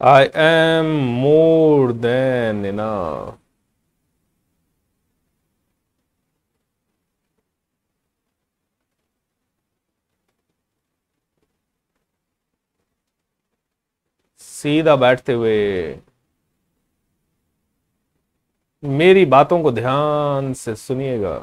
I 0.06 0.30
am 0.36 0.88
more 1.20 1.92
than 1.92 2.64
enough. 2.64 3.40
सीधा 14.40 14.96
बैठते 14.96 15.34
हुए 15.34 15.58
मेरी 18.84 19.26
बातों 19.26 19.62
को 19.64 19.72
ध्यान 19.72 20.54
से 20.54 20.76
सुनिएगा 20.76 21.36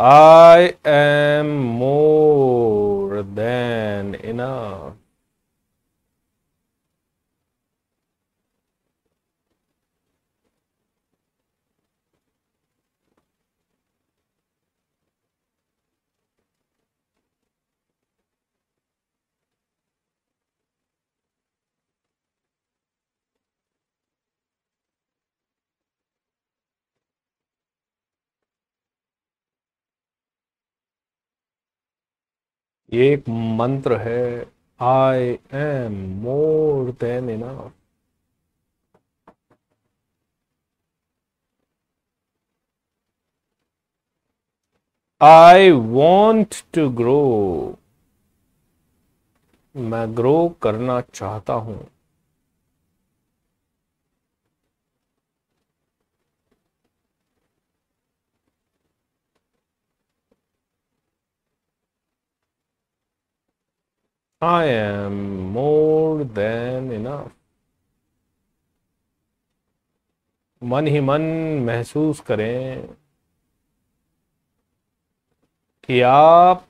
I 0.00 0.76
am 0.84 1.58
more 1.58 3.24
than 3.24 4.14
enough. 4.14 4.97
ये 32.92 33.12
एक 33.12 33.28
मंत्र 33.58 33.96
है 34.00 34.22
I 34.80 35.38
am 35.60 35.94
more 36.22 36.90
than 37.00 37.30
enough 37.30 37.72
I 45.20 45.70
want 45.70 46.54
to 46.74 46.88
grow 47.00 47.20
मैं 49.74 50.06
ग्रो 50.16 50.36
करना 50.62 51.00
चाहता 51.14 51.54
हूँ। 51.54 51.78
I 64.42 64.66
am 64.66 65.52
more 65.52 66.24
than 66.24 66.92
enough. 66.92 67.32
मन 70.62 70.86
ही 70.86 71.00
मन 71.00 71.22
महसूस 71.66 72.20
करें 72.20 72.86
कि 75.84 76.00
आप 76.00 76.66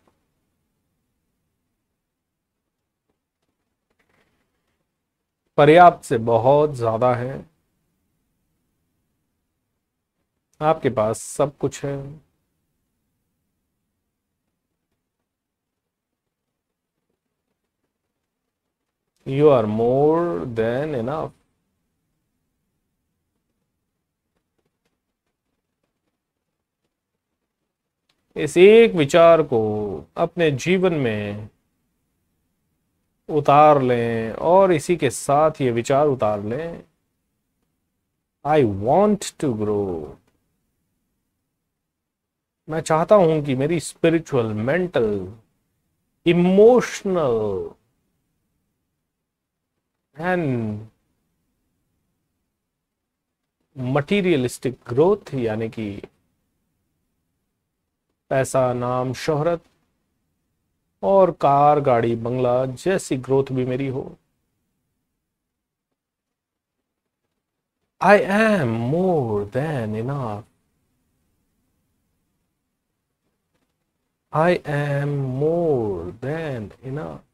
पर्याप्त 5.59 6.05
से 6.05 6.19
बहुत 6.19 6.75
ज़्यादा 6.75 7.15
हैं 7.15 7.51
आपके 10.61 10.91
पास 10.91 11.23
सब 11.23 11.57
कुछ 11.57 11.85
है 11.85 11.99
You 19.29 19.51
are 19.51 19.67
more 19.67 20.47
than 20.47 20.95
enough. 20.95 21.33
इस 28.37 28.57
एक 28.57 28.95
विचार 28.95 29.43
को 29.43 29.61
अपने 30.17 30.51
जीवन 30.65 30.95
में 30.95 31.49
उतार 33.29 33.81
लें 33.83 34.33
और 34.51 34.73
इसी 34.73 34.97
के 34.97 35.11
साथ 35.11 35.61
ये 35.61 35.71
विचार 35.71 36.07
उतार 36.07 36.43
लें 36.45 36.83
आई 38.45 38.65
वॉन्ट 38.65 39.33
टू 39.41 39.53
ग्रो 39.55 39.85
मैं 42.69 42.81
चाहता 42.81 43.15
हूँ 43.15 43.41
कि 43.45 43.55
मेरी 43.55 43.81
spiritual 43.81 44.53
mental 44.69 45.11
emotional 46.27 47.37
and 50.19 50.87
materialistic 53.77 54.79
growth 54.89 55.35
यानी 55.35 55.69
कि 55.69 55.91
पैसा, 58.31 58.73
नाम, 58.73 59.13
शोहरत 59.15 59.63
और 61.03 61.31
कार, 61.41 61.81
गाड़ी, 61.81 62.15
बंगला 62.17 62.65
जैसी 62.67 63.17
ग्रोथ 63.17 63.53
भी 63.53 63.65
मेरी 63.67 63.87
हो। 63.89 64.17
I 68.01 68.19
am 68.19 68.69
more 68.91 69.45
than 69.45 69.97
enough 69.97 70.45
I 74.33 74.61
am 74.67 75.17
more 75.39 76.11
than 76.25 76.71
enough 76.83 77.25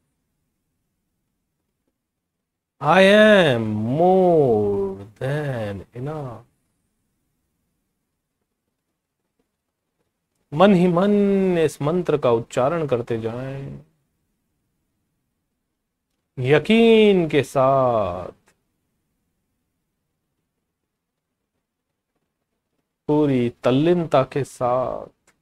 I 2.85 3.01
am 3.01 3.63
more 3.97 4.97
than 5.19 5.85
enough. 5.95 6.43
मन 10.53 10.73
ही 10.73 10.87
मन 10.87 11.57
इस 11.57 11.81
मंत्र 11.81 12.17
का 12.17 12.31
उच्चारण 12.31 12.85
करते 12.87 13.17
जाएँ 13.21 13.65
यकीन 16.37 17.27
के 17.29 17.43
साथ 17.43 18.53
पूरी 23.09 23.49
तल्लीनता 23.63 24.23
के 24.33 24.43
साथ 24.43 25.33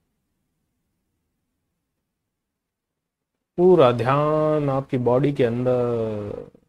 पूरा 3.58 3.92
ध्यान 3.92 4.70
आपकी 4.70 4.98
बॉडी 5.08 5.32
के 5.32 5.44
अंदर 5.44 6.62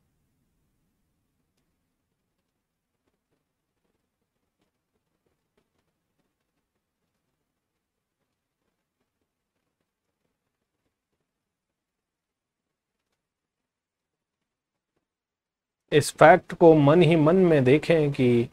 इस 15.95 16.11
फैक्ट 16.11 16.53
को 16.53 16.73
मन 16.75 17.01
ही 17.01 17.15
मन 17.15 17.35
में 17.35 17.63
देखें 17.63 18.11
कि 18.11 18.49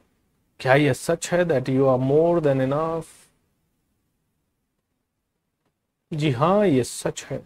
क्या 0.61 0.75
यह 0.75 0.93
सच 0.93 1.31
है 1.33 1.45
that 1.45 1.69
you 1.69 1.87
are 1.87 1.99
more 1.99 2.41
than 2.41 2.61
enough 2.61 3.07
जी 6.13 6.31
हाँ 6.31 6.67
ये 6.67 6.85
सच 6.85 7.25
है। 7.25 7.43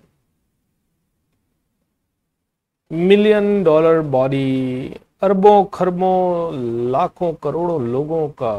मिलियन 2.93 3.63
डॉलर 3.65 4.01
बॉडी 4.01 4.95
अरबों, 5.23 5.65
खरबों, 5.65 6.55
लाखों, 6.91 7.33
करोड़ों 7.35 7.81
लोगों 7.83 8.29
का 8.29 8.55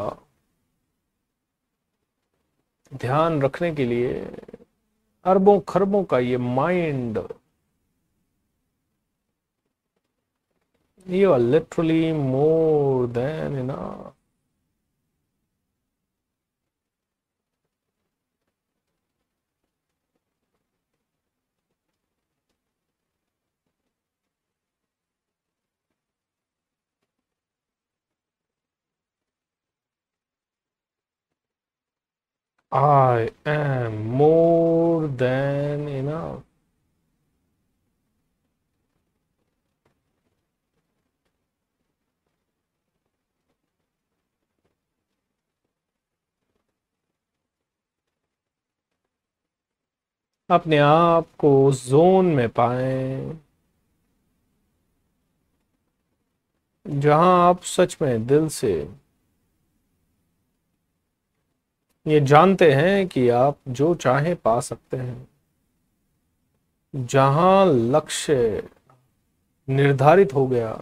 ध्यान 2.93 3.41
रखने 3.41 3.73
के 3.75 3.85
लिए 3.85 4.13
अरबों, 5.25 5.59
खरबों 5.59 6.03
का 6.03 6.19
ये 6.19 6.37
mind 6.37 7.19
You 11.07 11.33
are 11.33 11.39
literally 11.39 12.13
more 12.13 13.07
than 13.07 13.55
enough. 13.55 14.13
I 32.71 33.31
am 33.45 34.07
more 34.09 35.07
than 35.07 35.87
enough. 35.89 36.43
अपने 50.49 50.77
आप 50.77 51.27
को 51.39 51.71
जोन 51.71 52.25
में 52.25 52.47
पाएँ, 52.49 53.39
जहाँ 56.85 57.49
आप 57.49 57.63
सच 57.63 57.97
में 58.01 58.25
दिल 58.27 58.47
से 58.49 58.73
ये 62.05 62.19
जानते 62.21 62.71
हैं 62.73 63.07
कि 63.07 63.27
आप 63.29 63.57
जो 63.67 63.93
चाहे 63.95 64.35
पा 64.35 64.59
सकते 64.59 64.97
हैं। 64.97 65.27
जहाँ 66.93 67.65
लक्ष्य 67.65 68.69
निर्धारित 69.67 70.33
हो 70.33 70.47
गया, 70.47 70.81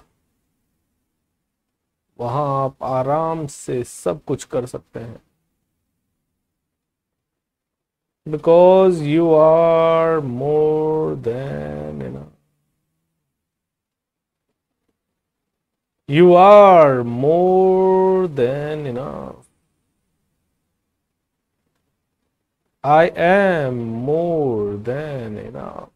वहाँ 2.20 2.46
आप 2.66 2.84
आराम 2.84 3.46
से 3.48 3.84
सब 3.84 4.24
कुछ 4.24 4.44
कर 4.44 4.66
सकते 4.66 5.00
हैं। 5.00 5.22
Because 8.30 9.02
you 9.02 9.34
are 9.34 10.20
more 10.20 11.16
than 11.16 12.02
enough. 12.02 12.34
You 16.08 16.34
are 16.34 17.04
more 17.04 18.28
than 18.28 18.88
enough. 18.88 19.36
I 22.84 23.12
am 23.16 23.78
more 24.06 24.78
than 24.78 25.38
enough. 25.38 25.90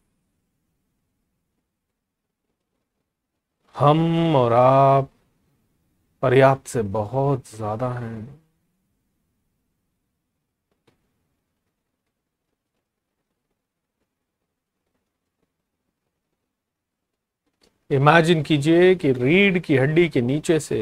हम 3.75 4.35
और 4.35 4.53
आप 4.53 5.09
पर्याप्त 6.21 6.67
से 6.67 6.81
बहुत 6.81 7.55
ज़्यादा 7.55 7.89
हैं 7.89 8.38
इमेजिन 17.91 18.41
कीजिए 18.43 18.93
कि 18.95 19.11
रीढ़ 19.11 19.57
की 19.59 19.77
हड्डी 19.77 20.07
के 20.09 20.21
नीचे 20.21 20.59
से 20.59 20.79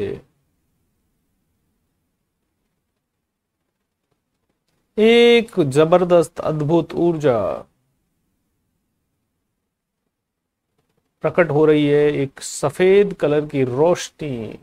एक 4.98 5.60
ज़बरदस्त 5.60 6.40
अद्भुत 6.40 6.92
ऊर्जा 6.94 7.38
प्रकट 11.24 11.50
हो 11.50 11.64
रही 11.66 11.86
है। 11.86 12.10
एक 12.12 12.40
सफ़ेद 12.40 13.12
कलर 13.14 13.46
की 13.46 13.62
रोशनी 13.64 14.58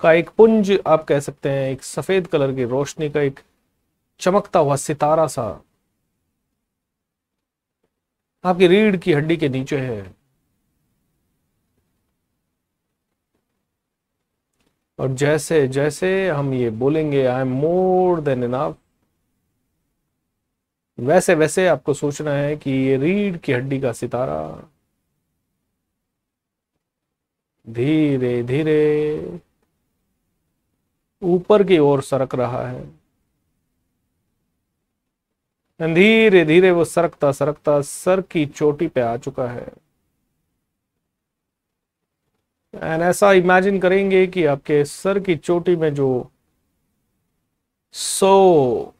का 0.00 0.12
एक 0.12 0.30
पुंज, 0.30 0.70
आप 0.86 1.04
कह 1.04 1.20
सकते 1.20 1.50
हैं, 1.50 1.70
एक 1.70 1.82
सफ़ेद 1.82 2.26
कलर 2.26 2.54
की 2.54 2.64
रोशनी 2.64 3.08
का 3.10 3.20
एक 3.20 3.40
चमकता 4.20 4.58
हुआ 4.60 4.76
सितारा 4.76 5.26
सा 5.26 5.44
आपकी 8.44 8.66
रीढ़ 8.66 8.96
की 8.96 9.12
हड्डी 9.12 9.36
के 9.36 9.48
नीचे 9.48 9.78
है। 9.78 10.19
और 15.00 15.12
जैसे 15.14 15.68
जैसे 15.68 16.28
हम 16.30 16.52
ये 16.54 16.70
बोलेंगे 16.70 17.24
I 17.26 17.40
am 17.40 17.52
more 17.52 18.20
than 18.20 18.44
enough 18.44 18.76
वैसे 20.98 21.34
वैसे 21.34 21.66
आपको 21.68 21.94
सोचना 21.94 22.32
है 22.32 22.56
कि 22.56 22.70
ये 22.70 22.96
रीढ़ 22.96 23.36
की 23.36 23.52
हड्डी 23.52 23.80
का 23.80 23.92
सितारा। 23.92 24.40
धीरे 27.66 28.42
धीरे 28.42 28.78
ऊपर 31.22 31.64
की 31.64 31.78
ओर 31.78 32.02
सरक 32.02 32.34
रहा 32.34 32.66
है। 32.68 32.84
धीरे 35.80 36.44
धीरे 36.44 36.70
वो 36.70 36.84
सरकता 36.84 37.32
सरकता 37.32 37.80
सर 37.80 38.20
की 38.20 38.46
चोटी 38.46 38.88
पे 38.88 39.00
आ 39.00 39.16
चुका 39.16 39.46
है। 39.48 39.68
एंड 42.74 43.02
ऐसा 43.02 43.32
इमेजिन 43.32 43.78
करेंगे 43.80 44.26
कि 44.26 44.44
आपके 44.44 44.84
सर 44.84 45.18
की 45.18 45.36
चोटी 45.36 45.76
में 45.76 45.92
जो 45.94 46.30
सौ 47.94 48.92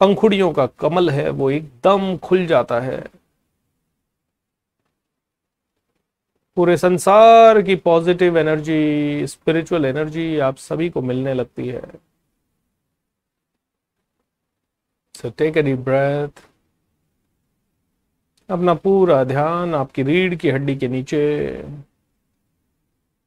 पंखुड़ियों 0.00 0.52
का 0.52 0.66
कमल 0.66 1.10
है, 1.10 1.28
वो 1.30 1.50
एकदम 1.50 2.16
खुल 2.16 2.46
जाता 2.46 2.80
है। 2.80 3.02
पूरे 6.56 6.76
संसार 6.76 7.60
की 7.62 7.74
पॉजिटिव 7.76 8.38
एनर्जी 8.38 9.26
स्पिरिचुअल 9.26 9.84
एनर्जी 9.84 10.38
आप 10.38 10.56
सभी 10.56 10.88
को 10.90 11.02
मिलने 11.02 11.34
लगती 11.34 11.68
है। 11.68 11.82
सो 15.14 15.30
टेक 15.30 15.58
डीप 15.58 15.78
ब्रेथ 15.78 16.42
अपना 18.48 18.74
पूरा 18.74 19.22
ध्यान 19.24 19.74
आपकी 19.74 20.02
रीढ़ 20.02 20.34
की 20.34 20.50
हड्डी 20.50 20.76
के 20.76 20.88
नीचे। 20.88 21.22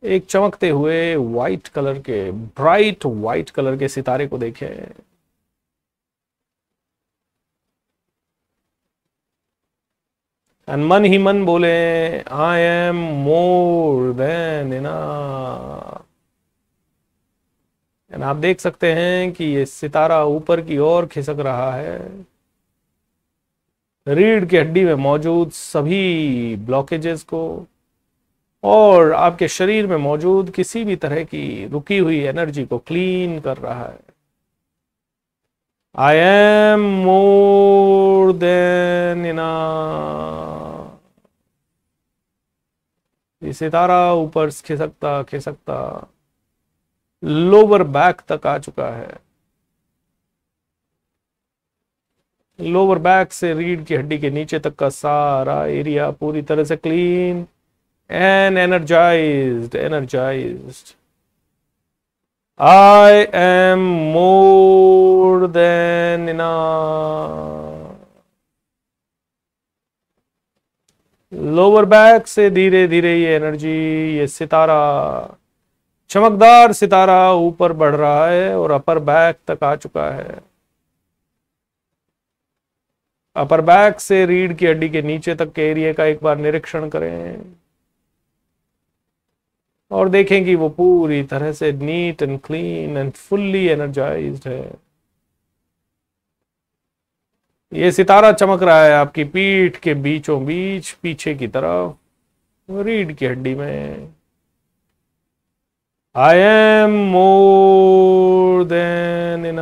एक 0.03 0.25
चमकते 0.25 0.69
हुए 0.69 1.15
व्हाइट 1.15 1.67
कलर 1.67 1.99
के 1.99 2.31
ब्राइट 2.31 3.05
व्हाइट 3.05 3.49
कलर 3.49 3.77
के 3.77 3.88
सितारे 3.88 4.27
को 4.27 4.38
देखें। 4.38 4.67
एंड 10.67 10.83
मन 10.86 11.05
ही 11.05 11.17
मन 11.17 11.45
बोले 11.45 11.69
I 12.21 12.62
am 12.62 12.95
more 13.23 14.13
than 14.13 14.73
and 18.12 18.23
आप 18.23 18.36
देख 18.36 18.60
सकते 18.60 18.93
हैं 18.93 19.31
कि 19.33 19.45
ये 19.45 19.65
सितारा 19.65 20.23
ऊपर 20.25 20.62
की 20.62 20.77
ओर 20.77 21.05
खिसक 21.05 21.36
रहा 21.39 21.71
है। 21.75 22.25
रीढ़ 24.07 24.45
की 24.45 24.57
हड्डी 24.57 24.83
में 24.86 24.93
मौजूद 24.95 25.51
सभी 25.51 26.55
ब्लॉकेजेस 26.55 27.23
को 27.23 27.67
और 28.63 29.12
आपके 29.13 29.48
शरीर 29.48 29.88
में 29.88 29.98
मौजूद 29.98 30.50
किसी 30.52 30.84
भी 30.84 30.96
तरह 30.96 31.24
की 31.24 31.67
रुकी 31.67 31.98
हुई 31.98 32.20
एनर्जी 32.24 32.65
को 32.65 32.78
क्लीन 32.78 33.39
कर 33.39 33.58
रहा 33.58 33.86
है। 33.86 34.00
आई 35.96 36.17
एम 36.17 36.82
मोर 37.04 38.34
देन 38.34 39.26
इना 39.26 39.48
सितारा 43.41 44.13
ऊपर 44.13 44.50
खिसकता 44.65 45.22
खिसकता 45.24 46.08
लोअर 47.24 47.84
बैक 47.84 48.22
तक 48.30 48.48
आ 48.48 48.58
चुका 48.58 48.89
है। 48.89 49.20
लोअर 52.60 53.00
बैक 53.00 53.34
से 53.34 53.54
रीढ़ 53.54 53.84
की 53.84 53.96
हड्डी 53.96 54.17
के 54.20 54.30
नीचे 54.30 54.60
तक 54.60 54.76
का 54.76 54.89
सारा 54.89 55.65
एरिया 55.65 56.10
पूरी 56.12 56.41
तरह 56.41 56.63
से 56.63 56.76
clean 56.76 57.46
and 58.10 58.58
energized, 58.58 59.76
energized. 59.76 60.96
I 62.60 63.30
am 63.34 64.12
more 64.12 65.48
than 65.48 66.30
enough. 66.30 67.76
Lower 71.34 71.86
back 71.86 72.28
से 72.28 72.50
धीरे 72.50 72.88
धीरे 72.88 73.13
ये 73.20 73.36
एनर्जी 73.36 73.70
ये 74.17 74.28
सितारा 74.28 74.78
चमकदार 76.10 76.74
सितारा 76.74 77.17
ऊपर 77.34 77.74
बढ़ 77.82 77.96
रहा 77.96 78.28
है 78.28 78.56
और 78.58 78.72
अपर 78.72 79.00
बैक 79.10 79.38
तक 79.48 79.63
आ 79.63 79.76
चुका 79.76 80.10
है 80.12 80.39
अपर 83.36 83.62
बैक 83.62 84.00
से 84.00 84.26
रीढ़ 84.26 84.54
की 84.54 84.65
हड्डी 84.65 84.89
के 84.89 85.02
नीचे 85.02 85.36
तक 85.36 85.52
के 85.54 85.70
एरिया 85.72 85.93
का 85.93 86.06
एक 86.06 86.24
बार 86.24 86.38
निरीक्षण 86.38 86.88
करें 86.89 87.38
और 89.91 90.10
देखें 90.10 90.43
कि 90.45 90.56
वो 90.56 90.69
पूरी 90.69 91.21
तरह 91.23 91.52
से 91.52 91.71
neat 91.71 92.21
and 92.21 92.39
clean 92.41 92.97
and 92.97 93.12
fully 93.12 93.65
energised 93.67 94.47
है। 94.47 94.76
ये 97.73 97.91
सितारा 97.91 98.32
चमक 98.32 98.63
रहा 98.63 98.84
है 98.86 98.91
आपकी 98.93 99.23
पीठ 99.23 99.78
के 99.78 99.93
बीचों 99.93 100.45
बीच, 100.45 100.91
पीछे 100.91 101.34
की 101.36 101.47
तरफ़, 101.47 101.93
रीढ़ 102.69 103.12
की 103.12 103.26
हड्डी 103.26 103.56
में। 103.56 104.13
I 106.15 106.38
am 106.38 106.91
more 107.12 108.63
than 108.63 109.45
in 109.45 109.60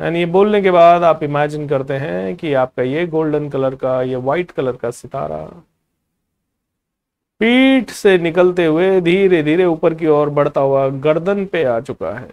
and 0.00 0.16
ये 0.16 0.24
बोलने 0.26 0.60
के 0.62 0.70
बाद 0.70 1.02
आप 1.04 1.22
इमेजिन 1.22 1.68
करते 1.68 1.94
हैं 1.98 2.34
कि 2.36 2.52
आपका 2.54 2.82
ये 2.82 3.06
गोल्डन 3.06 3.48
कलर 3.50 3.74
का, 3.74 4.00
ये 4.02 4.16
व्हाइट 4.16 4.50
कलर 4.50 4.76
का 4.76 4.90
सितारा 4.90 5.44
पीठ 7.40 7.90
से 7.90 8.16
निकलते 8.18 8.64
हुए 8.66 9.00
धीरे 9.00 9.42
धीरे 9.42 9.64
ऊपर 9.64 9.94
की 9.94 10.06
ओर 10.06 10.30
बढ़ता 10.30 10.60
हुआ 10.60 10.88
गर्दन 11.06 11.44
पे 11.46 11.64
आ 11.64 11.78
चुका 11.80 12.12
है। 12.18 12.32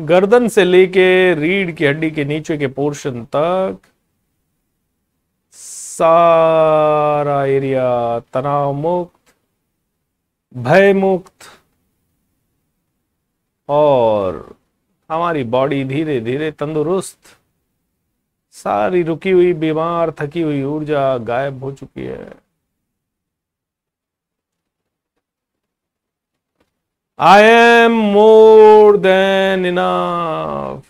गर्दन 0.00 0.48
से 0.48 0.64
लेके 0.64 1.34
रीढ़ 1.34 1.70
की 1.70 1.86
हड्डी 1.86 2.10
के 2.10 2.24
नीचे 2.24 2.56
के 2.58 2.66
पोर्शन 2.76 3.24
तक 3.36 3.78
सारा 5.54 7.44
एरिया 7.46 7.88
तनाव 8.32 8.72
मुक्त 8.72 9.34
भय 10.54 10.92
मुक्त 10.92 11.48
और 13.70 14.56
हमारी 15.10 15.44
बॉडी 15.46 15.82
धीरे 15.84 16.20
धीरे 16.20 16.50
तंदुरुस्त, 16.50 17.18
सारी 18.54 19.02
रुकी 19.02 19.30
हुई, 19.30 19.52
बीमार, 19.54 20.10
थकी 20.20 20.40
हुई 20.42 20.62
ऊर्जा 20.64 21.16
गायब 21.18 21.64
हो 21.64 21.72
चुकी 21.72 22.04
है। 22.04 22.32
I 27.18 27.42
am 27.42 27.92
more 28.12 28.96
than 28.96 29.66
enough 29.66 30.82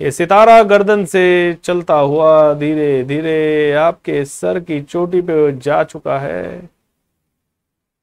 ये 0.00 0.10
सितारा 0.10 0.62
गर्दन 0.62 1.04
से 1.04 1.22
चलता 1.64 1.94
हुआ 1.94 2.52
धीरे 2.54 3.02
धीरे 3.04 3.72
आपके 3.78 4.24
सर 4.24 4.60
की 4.60 4.80
चोटी 4.82 5.20
पे 5.22 5.52
जा 5.58 5.82
चुका 5.84 6.18
है। 6.18 6.68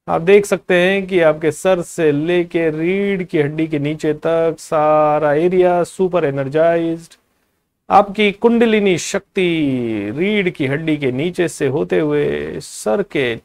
आप 0.09 0.21
देख 0.21 0.45
सकते 0.45 0.73
हैं 0.73 1.05
कि 1.07 1.19
आपके 1.19 1.51
सर 1.51 1.81
से 1.81 2.11
लेके 2.11 2.69
रीढ़ 2.69 3.21
की 3.23 3.39
हड्डी 3.39 3.67
के 3.67 3.79
नीचे 3.79 4.13
तक 4.13 4.55
सारा 4.59 5.33
एरिया 5.33 5.83
सुपर 5.83 6.25
एनर्जाइज्ड। 6.25 7.13
आपकी 7.89 8.31
कुंडलिनी 8.31 8.97
शक्ति 8.97 9.45
रीढ़ 10.17 10.49
की 10.49 10.67
हड्डी 10.67 10.97
के 10.97 11.11
नीचे 11.11 11.47
से 11.47 11.67
होते 11.67 11.99
हुए 11.99 12.59
सर 12.59 13.03
के 13.11 13.35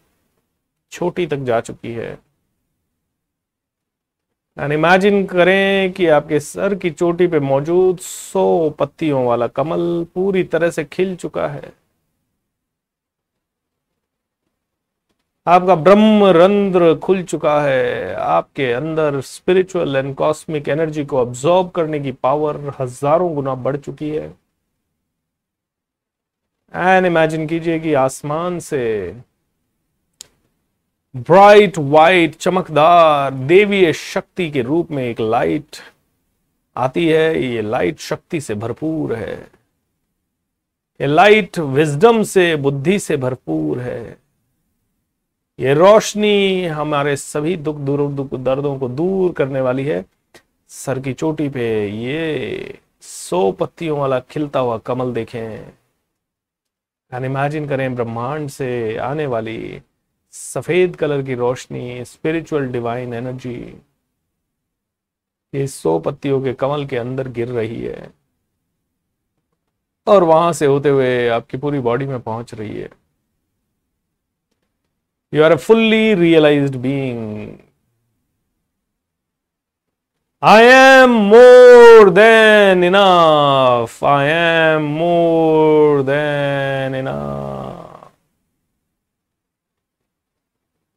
छोटी 0.92 1.26
तक 1.26 1.44
जा 1.44 1.60
चुकी 1.60 1.92
है। 1.92 2.18
इमेजिन 4.58 5.24
करें 5.26 5.92
कि 5.92 6.06
आपके 6.06 6.40
सर 6.40 6.74
की 6.74 6.90
चोटी 6.90 7.26
पे 7.26 7.40
मौजूद 7.40 7.98
सौ 7.98 8.70
पत्तियों 8.70 9.24
वाला 9.26 9.46
कमल 9.46 10.06
पूरी 10.14 10.44
तरह 10.44 10.70
से 10.70 10.84
खिल 10.84 11.16
चुका 11.16 11.48
है। 11.48 11.72
आपका 15.46 15.74
ब्रह्म 15.76 16.26
रंध्र 16.26 16.94
खुल 16.94 17.22
चुका 17.22 17.60
है। 17.62 18.14
आपके 18.14 18.70
अंदर 18.72 19.20
स्पिरिचुअल 19.20 19.96
एंड 19.96 20.14
कॉस्मिक 20.14 20.68
एनर्जी 20.68 21.04
को 21.04 21.16
अब्सॉर्ब 21.16 21.68
करने 21.70 22.00
की 22.00 22.12
पावर 22.12 22.56
हज़ारों 22.78 23.34
गुना 23.34 23.54
बढ़ 23.56 23.76
चुकी 23.76 24.08
है। 24.10 24.24
एंड 26.74 27.06
इमेजिन 27.06 27.46
कीजिए 27.46 27.78
कि 27.80 27.92
आसमान 27.94 28.58
से 28.60 28.82
ब्राइट 31.14 31.78
वाइट 31.78 32.36
चमकदार 32.36 33.30
देवीय 33.30 33.92
शक्ति 33.92 34.50
के 34.50 34.62
रूप 34.62 34.90
में 34.90 35.04
एक 35.04 35.20
लाइट 35.20 35.76
आती 36.76 37.08
है। 37.08 37.42
ये 37.44 37.62
लाइट 37.62 37.98
शक्ति 38.00 38.40
से 38.40 38.54
भरपूर 38.56 39.14
है। 39.14 39.34
ये 41.00 41.06
लाइट 41.06 41.58
विजडम 41.58 42.22
से, 42.22 42.54
बुद्धि 42.56 42.98
से 42.98 43.16
भरपूर 43.18 43.80
है। 43.80 44.23
ये 45.58 45.74
रोशनी 45.74 46.66
हमारे 46.66 47.14
सभी 47.16 47.56
दुख 47.56 47.76
दूर 47.78 48.00
दुख 48.10 48.34
दर्दों 48.34 48.78
को 48.78 48.88
दूर 48.88 49.32
करने 49.32 49.60
वाली 49.60 49.84
है। 49.84 50.04
सर 50.70 50.98
की 51.00 51.12
चोटी 51.12 51.48
पे 51.48 51.66
ये 51.88 52.78
सौ 53.00 53.50
पत्तियों 53.52 53.98
वाला 53.98 54.18
खिलता 54.20 54.60
हुआ 54.60 54.78
कमल 54.78 55.12
देखें। 55.14 55.40
एंड 57.12 57.24
इमेजिन 57.24 57.68
करें 57.68 57.94
ब्रह्मांड 57.94 58.48
से 58.48 58.96
आने 58.96 59.26
वाली 59.26 59.80
सफ़ेद 60.34 60.96
कलर 60.96 61.22
की 61.22 61.34
रोशनी 61.34 62.04
स्पिरिचुअल 62.04 62.66
डिवाइन 62.72 63.14
एनर्जी 63.14 63.56
ये 65.52 65.66
सौ 65.66 65.98
पत्तियों 65.98 66.40
के 66.42 66.52
कमल 66.54 66.86
के 66.86 66.96
अंदर 66.96 67.28
गिर 67.28 67.48
रही 67.48 67.80
है। 67.82 68.10
और 70.06 70.24
वहाँ 70.24 70.52
से 70.52 70.66
होते 70.66 70.88
हुए 70.88 71.28
आपकी 71.28 71.58
पूरी 71.58 71.78
बॉडी 71.80 72.06
में 72.06 72.20
पहुँच 72.20 72.54
रही 72.54 72.76
है। 72.80 72.90
You 75.34 75.42
are 75.42 75.52
a 75.52 75.58
fully 75.58 76.14
realized 76.14 76.80
being. 76.80 77.60
I 80.42 80.62
am 80.62 81.10
more 81.28 82.08
than 82.08 82.84
enough. 82.84 84.00
I 84.00 84.26
am 84.26 84.84
more 84.84 86.04
than 86.04 86.94
enough. 86.94 88.12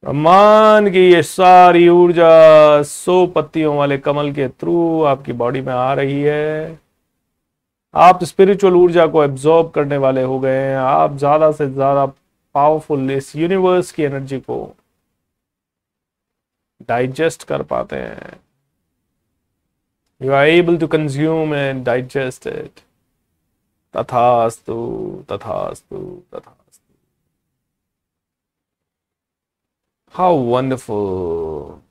ब्रह्मांड 0.04 0.91
की 0.93 1.08
ये 1.13 1.23
सारी 1.23 1.88
ऊर्जा 1.89 2.30
सौ 2.84 3.26
पत्तियों 3.36 3.76
वाले 3.78 3.97
कमल 3.97 4.32
के 4.34 4.47
थ्रू 4.50 4.78
आपकी 5.15 5.34
बॉडी 5.41 5.62
में 5.62 5.73
आ 5.73 5.93
रही 5.93 6.21
है 6.21 6.80
आप 7.93 8.23
स्पिरिचुअल 8.23 8.76
ऊर्जा 8.76 9.08
को 9.08 9.23
एब्जॉर्ब 9.23 9.71
करने 9.76 9.97
वाले 10.08 10.23
हो 10.23 10.39
गए 10.39 10.58
हैं 10.60 10.78
आप 10.78 11.17
ज़्यादा 11.17 11.52
से 11.52 11.69
ज़्यादा 11.69 12.06
पावरफुल 12.58 13.12
इस 13.12 13.36
यूनिवर्स 13.36 13.91
की 13.91 14.04
एनर्जी 14.04 14.39
को 14.50 14.60
डाइजेस्ट 16.88 17.43
कर 17.48 17.63
पाते 17.72 17.96
हैं। 17.96 18.39
You 20.22 20.32
are 20.34 20.48
able 20.48 20.78
to 20.78 20.88
consume 20.98 21.56
and 21.56 21.84
digest 21.86 22.48
it 22.48 22.80
तथास्तु 23.93 24.78
तथास्तु 25.32 26.00
तथास्तु। 26.34 26.93
How 30.15 30.38
wonderful 30.54 31.82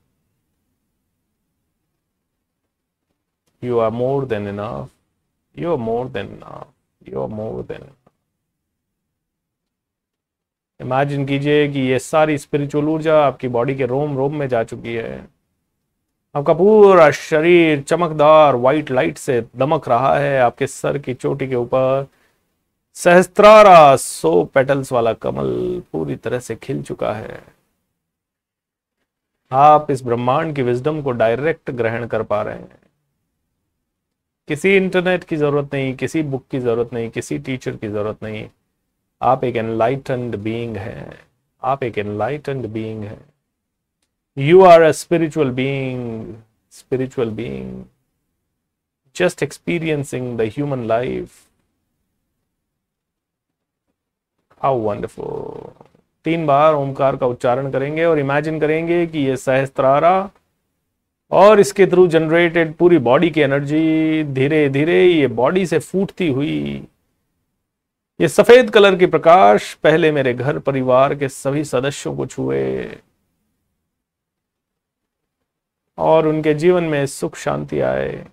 you 3.63 3.79
are 3.83 3.93
more 3.99 4.27
than 4.31 4.47
enough 4.49 4.91
you 5.57 5.71
are 5.75 5.79
more 5.85 6.03
than 6.17 6.27
enough 6.35 6.67
you 7.03 7.23
are 7.23 7.31
more 7.37 7.63
than 7.71 7.87
enough 7.87 8.06
imagine 10.81 11.25
कीजिए 11.27 11.67
कि 11.69 11.81
ये 11.81 11.99
सारी 11.99 12.37
स्पिरिचुअल 12.39 12.89
ऊर्जा 12.89 13.19
आपकी 13.27 13.49
बॉडी 13.49 13.75
के 13.75 13.87
रोम 13.87 14.17
रोम 14.17 14.37
में 14.37 14.49
जा 14.49 14.63
चुकी 14.65 14.95
है। 14.95 15.27
आपका 16.35 16.55
पूरा 16.55 17.11
शरीर 17.11 17.81
चमकदार 17.83 18.57
व्हाइट 18.57 18.91
लाइट 18.91 19.19
से 19.19 19.41
दमक 19.57 19.89
रहा 19.89 20.15
है, 20.19 20.39
आपके 20.41 20.67
सर 20.67 20.99
की 20.99 21.15
चोटी 21.15 21.49
के 21.49 21.55
ऊपर 21.55 22.07
सहस्त्रारा 22.97 23.97
सो 23.97 24.43
पेटल्स 24.45 24.93
वाला 24.93 25.13
कमल 25.13 25.83
पूरी 25.93 26.17
तरह 26.17 26.39
से 26.39 26.57
खिल 26.57 26.83
चुका 26.83 27.13
है। 27.13 27.41
आप 29.53 29.91
इस 29.91 30.03
ब्रह्मांड 30.05 30.55
की 30.57 30.63
विजडम 30.63 31.01
को 31.03 31.11
डायरेक्ट 31.13 31.71
ग्रहण 31.71 32.07
कर 32.07 32.23
पा 32.23 32.43
रहे 32.43 32.55
हैं। 32.55 32.79
किसी 34.49 34.77
इंटरनेट 34.77 35.25
की 35.25 35.37
ज़रूरत 35.37 35.75
नहीं, 35.75 35.95
किसी 35.95 36.23
बुक 36.23 36.45
की 36.51 36.59
ज़रूरत 36.61 36.93
नहीं, 36.93 37.11
किसी 37.11 37.39
टीचर 37.39 37.77
की 37.77 37.89
ज़रूरत 37.89 38.23
नहीं। 38.23 38.49
आप 39.21 39.45
एक 39.45 39.57
एनलाइटेंड 39.57 40.37
बीइंग 40.37 40.77
हैं। 40.77 41.19
आप 41.63 41.83
एक 41.83 41.99
एनलाइटेंड 41.99 42.67
बीइंग 42.67 43.05
हैं। 43.05 43.19
You 44.37 44.63
are 44.65 44.83
a 44.83 44.91
spiritual 44.93 45.51
being 45.51 46.35
spiritual 46.73 47.31
being 47.31 47.85
just 49.17 49.43
experiencing 49.43 50.37
the 50.39 50.51
human 50.57 50.85
life 50.87 51.31
how 54.61 54.79
wonderful 54.81 55.71
तीन 56.27 56.47
बार 56.47 56.75
ओमकार 56.75 57.17
का 57.17 57.27
उच्चारण 57.27 57.71
करेंगे 57.71 58.05
और 58.05 58.19
इमेजिन 58.19 58.61
करेंगे 58.61 59.07
कि 59.07 59.19
ये 59.19 59.37
सहस्त्रारा 59.37 60.31
और 61.33 61.61
इसके 61.61 61.87
थ्रू 61.87 62.07
जनरेटेड 62.09 62.75
पूरी 62.75 62.99
बॉडी 63.09 63.31
की 63.31 63.41
एनर्जी 63.41 64.25
धीरे 64.35 64.69
धीरे 64.69 65.03
ये 65.05 65.27
बॉडी 65.41 65.67
से 65.67 65.79
फूटती 65.79 66.29
हुई 66.29 66.87
ये 68.21 68.29
सफ़ेद 68.29 68.71
कलर 68.71 68.97
की 68.97 69.07
प्रकाश 69.07 69.73
पहले 69.75 70.11
मेरे 70.13 70.33
घर 70.35 70.59
परिवार 70.59 71.15
के 71.15 71.29
सभी 71.29 71.65
सदस्यों 71.65 72.15
को 72.17 72.27
छुए 72.27 72.99
और 75.99 76.27
उनके 76.27 76.55
जीवन 76.55 76.85
में 76.85 77.07
सुख 77.07 77.37
शांति 77.37 77.81
आए। 77.81 78.27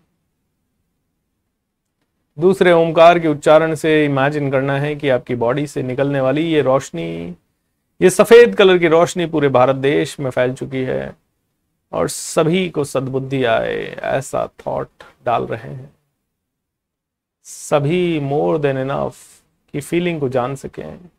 दूसरे 2.38 2.72
ओमकार 2.72 3.20
के 3.20 3.28
उच्चारण 3.28 3.76
से 3.76 4.06
इमेजिन 4.06 4.52
करना 4.52 4.80
है 4.80 4.96
कि 4.96 5.10
आपकी 5.10 5.36
बॉडी 5.36 5.68
से 5.68 5.84
निकलने 5.84 6.22
वाली 6.22 6.42
ये 6.44 6.62
रोशनी, 6.62 7.36
ये 8.02 8.10
सफ़ेद 8.10 8.56
कलर 8.56 8.78
की 8.78 8.88
रोशनी 8.88 9.26
पूरे 9.26 9.50
भारत 9.50 9.76
देश 9.76 10.20
में 10.20 10.30
फैल 10.32 10.54
चुकी 10.54 10.84
है 10.84 11.16
और 11.92 12.08
सभी 12.08 12.70
को 12.70 12.84
सद्बुद्धि 12.84 13.44
आए, 13.44 13.84
ऐसा 13.94 14.48
थॉट 14.68 15.04
डाल 15.26 15.46
रहे 15.46 15.74
हैं। 15.74 15.94
सभी 17.44 18.20
मोर 18.20 18.58
देन 18.58 18.78
इनफ 18.78 19.43
की 19.74 19.82
फीलिंग 19.82 20.20
को 20.20 20.30
जान 20.30 20.56
सकें। 20.56 21.10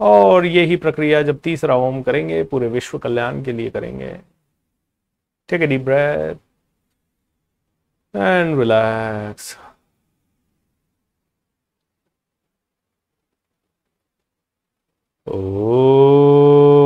और 0.00 0.46
यही 0.46 0.76
प्रक्रिया 0.76 1.22
जब 1.22 1.38
तीसरा 1.40 1.76
ओम 1.76 2.02
करेंगे, 2.02 2.42
पूरे 2.44 2.68
विश्व 2.68 2.98
कल्याण 2.98 3.42
के 3.44 3.52
लिए 3.52 3.70
करेंगे। 3.70 4.16
ठीक 5.48 5.60
है 5.60 5.66
deep 5.66 5.80
breath 5.80 6.34
and 8.16 8.58
relax 8.58 9.56
O 15.26 16.85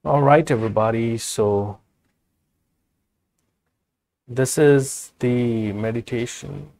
All 0.04 0.20
right, 0.20 0.50
everybody. 0.50 1.16
So, 1.16 1.78
this 4.28 4.58
is 4.58 5.12
the 5.20 5.72
meditation 5.72 6.70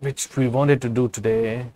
which 0.00 0.36
we 0.36 0.48
wanted 0.48 0.82
to 0.82 0.88
do 0.88 1.08
today 1.08 1.66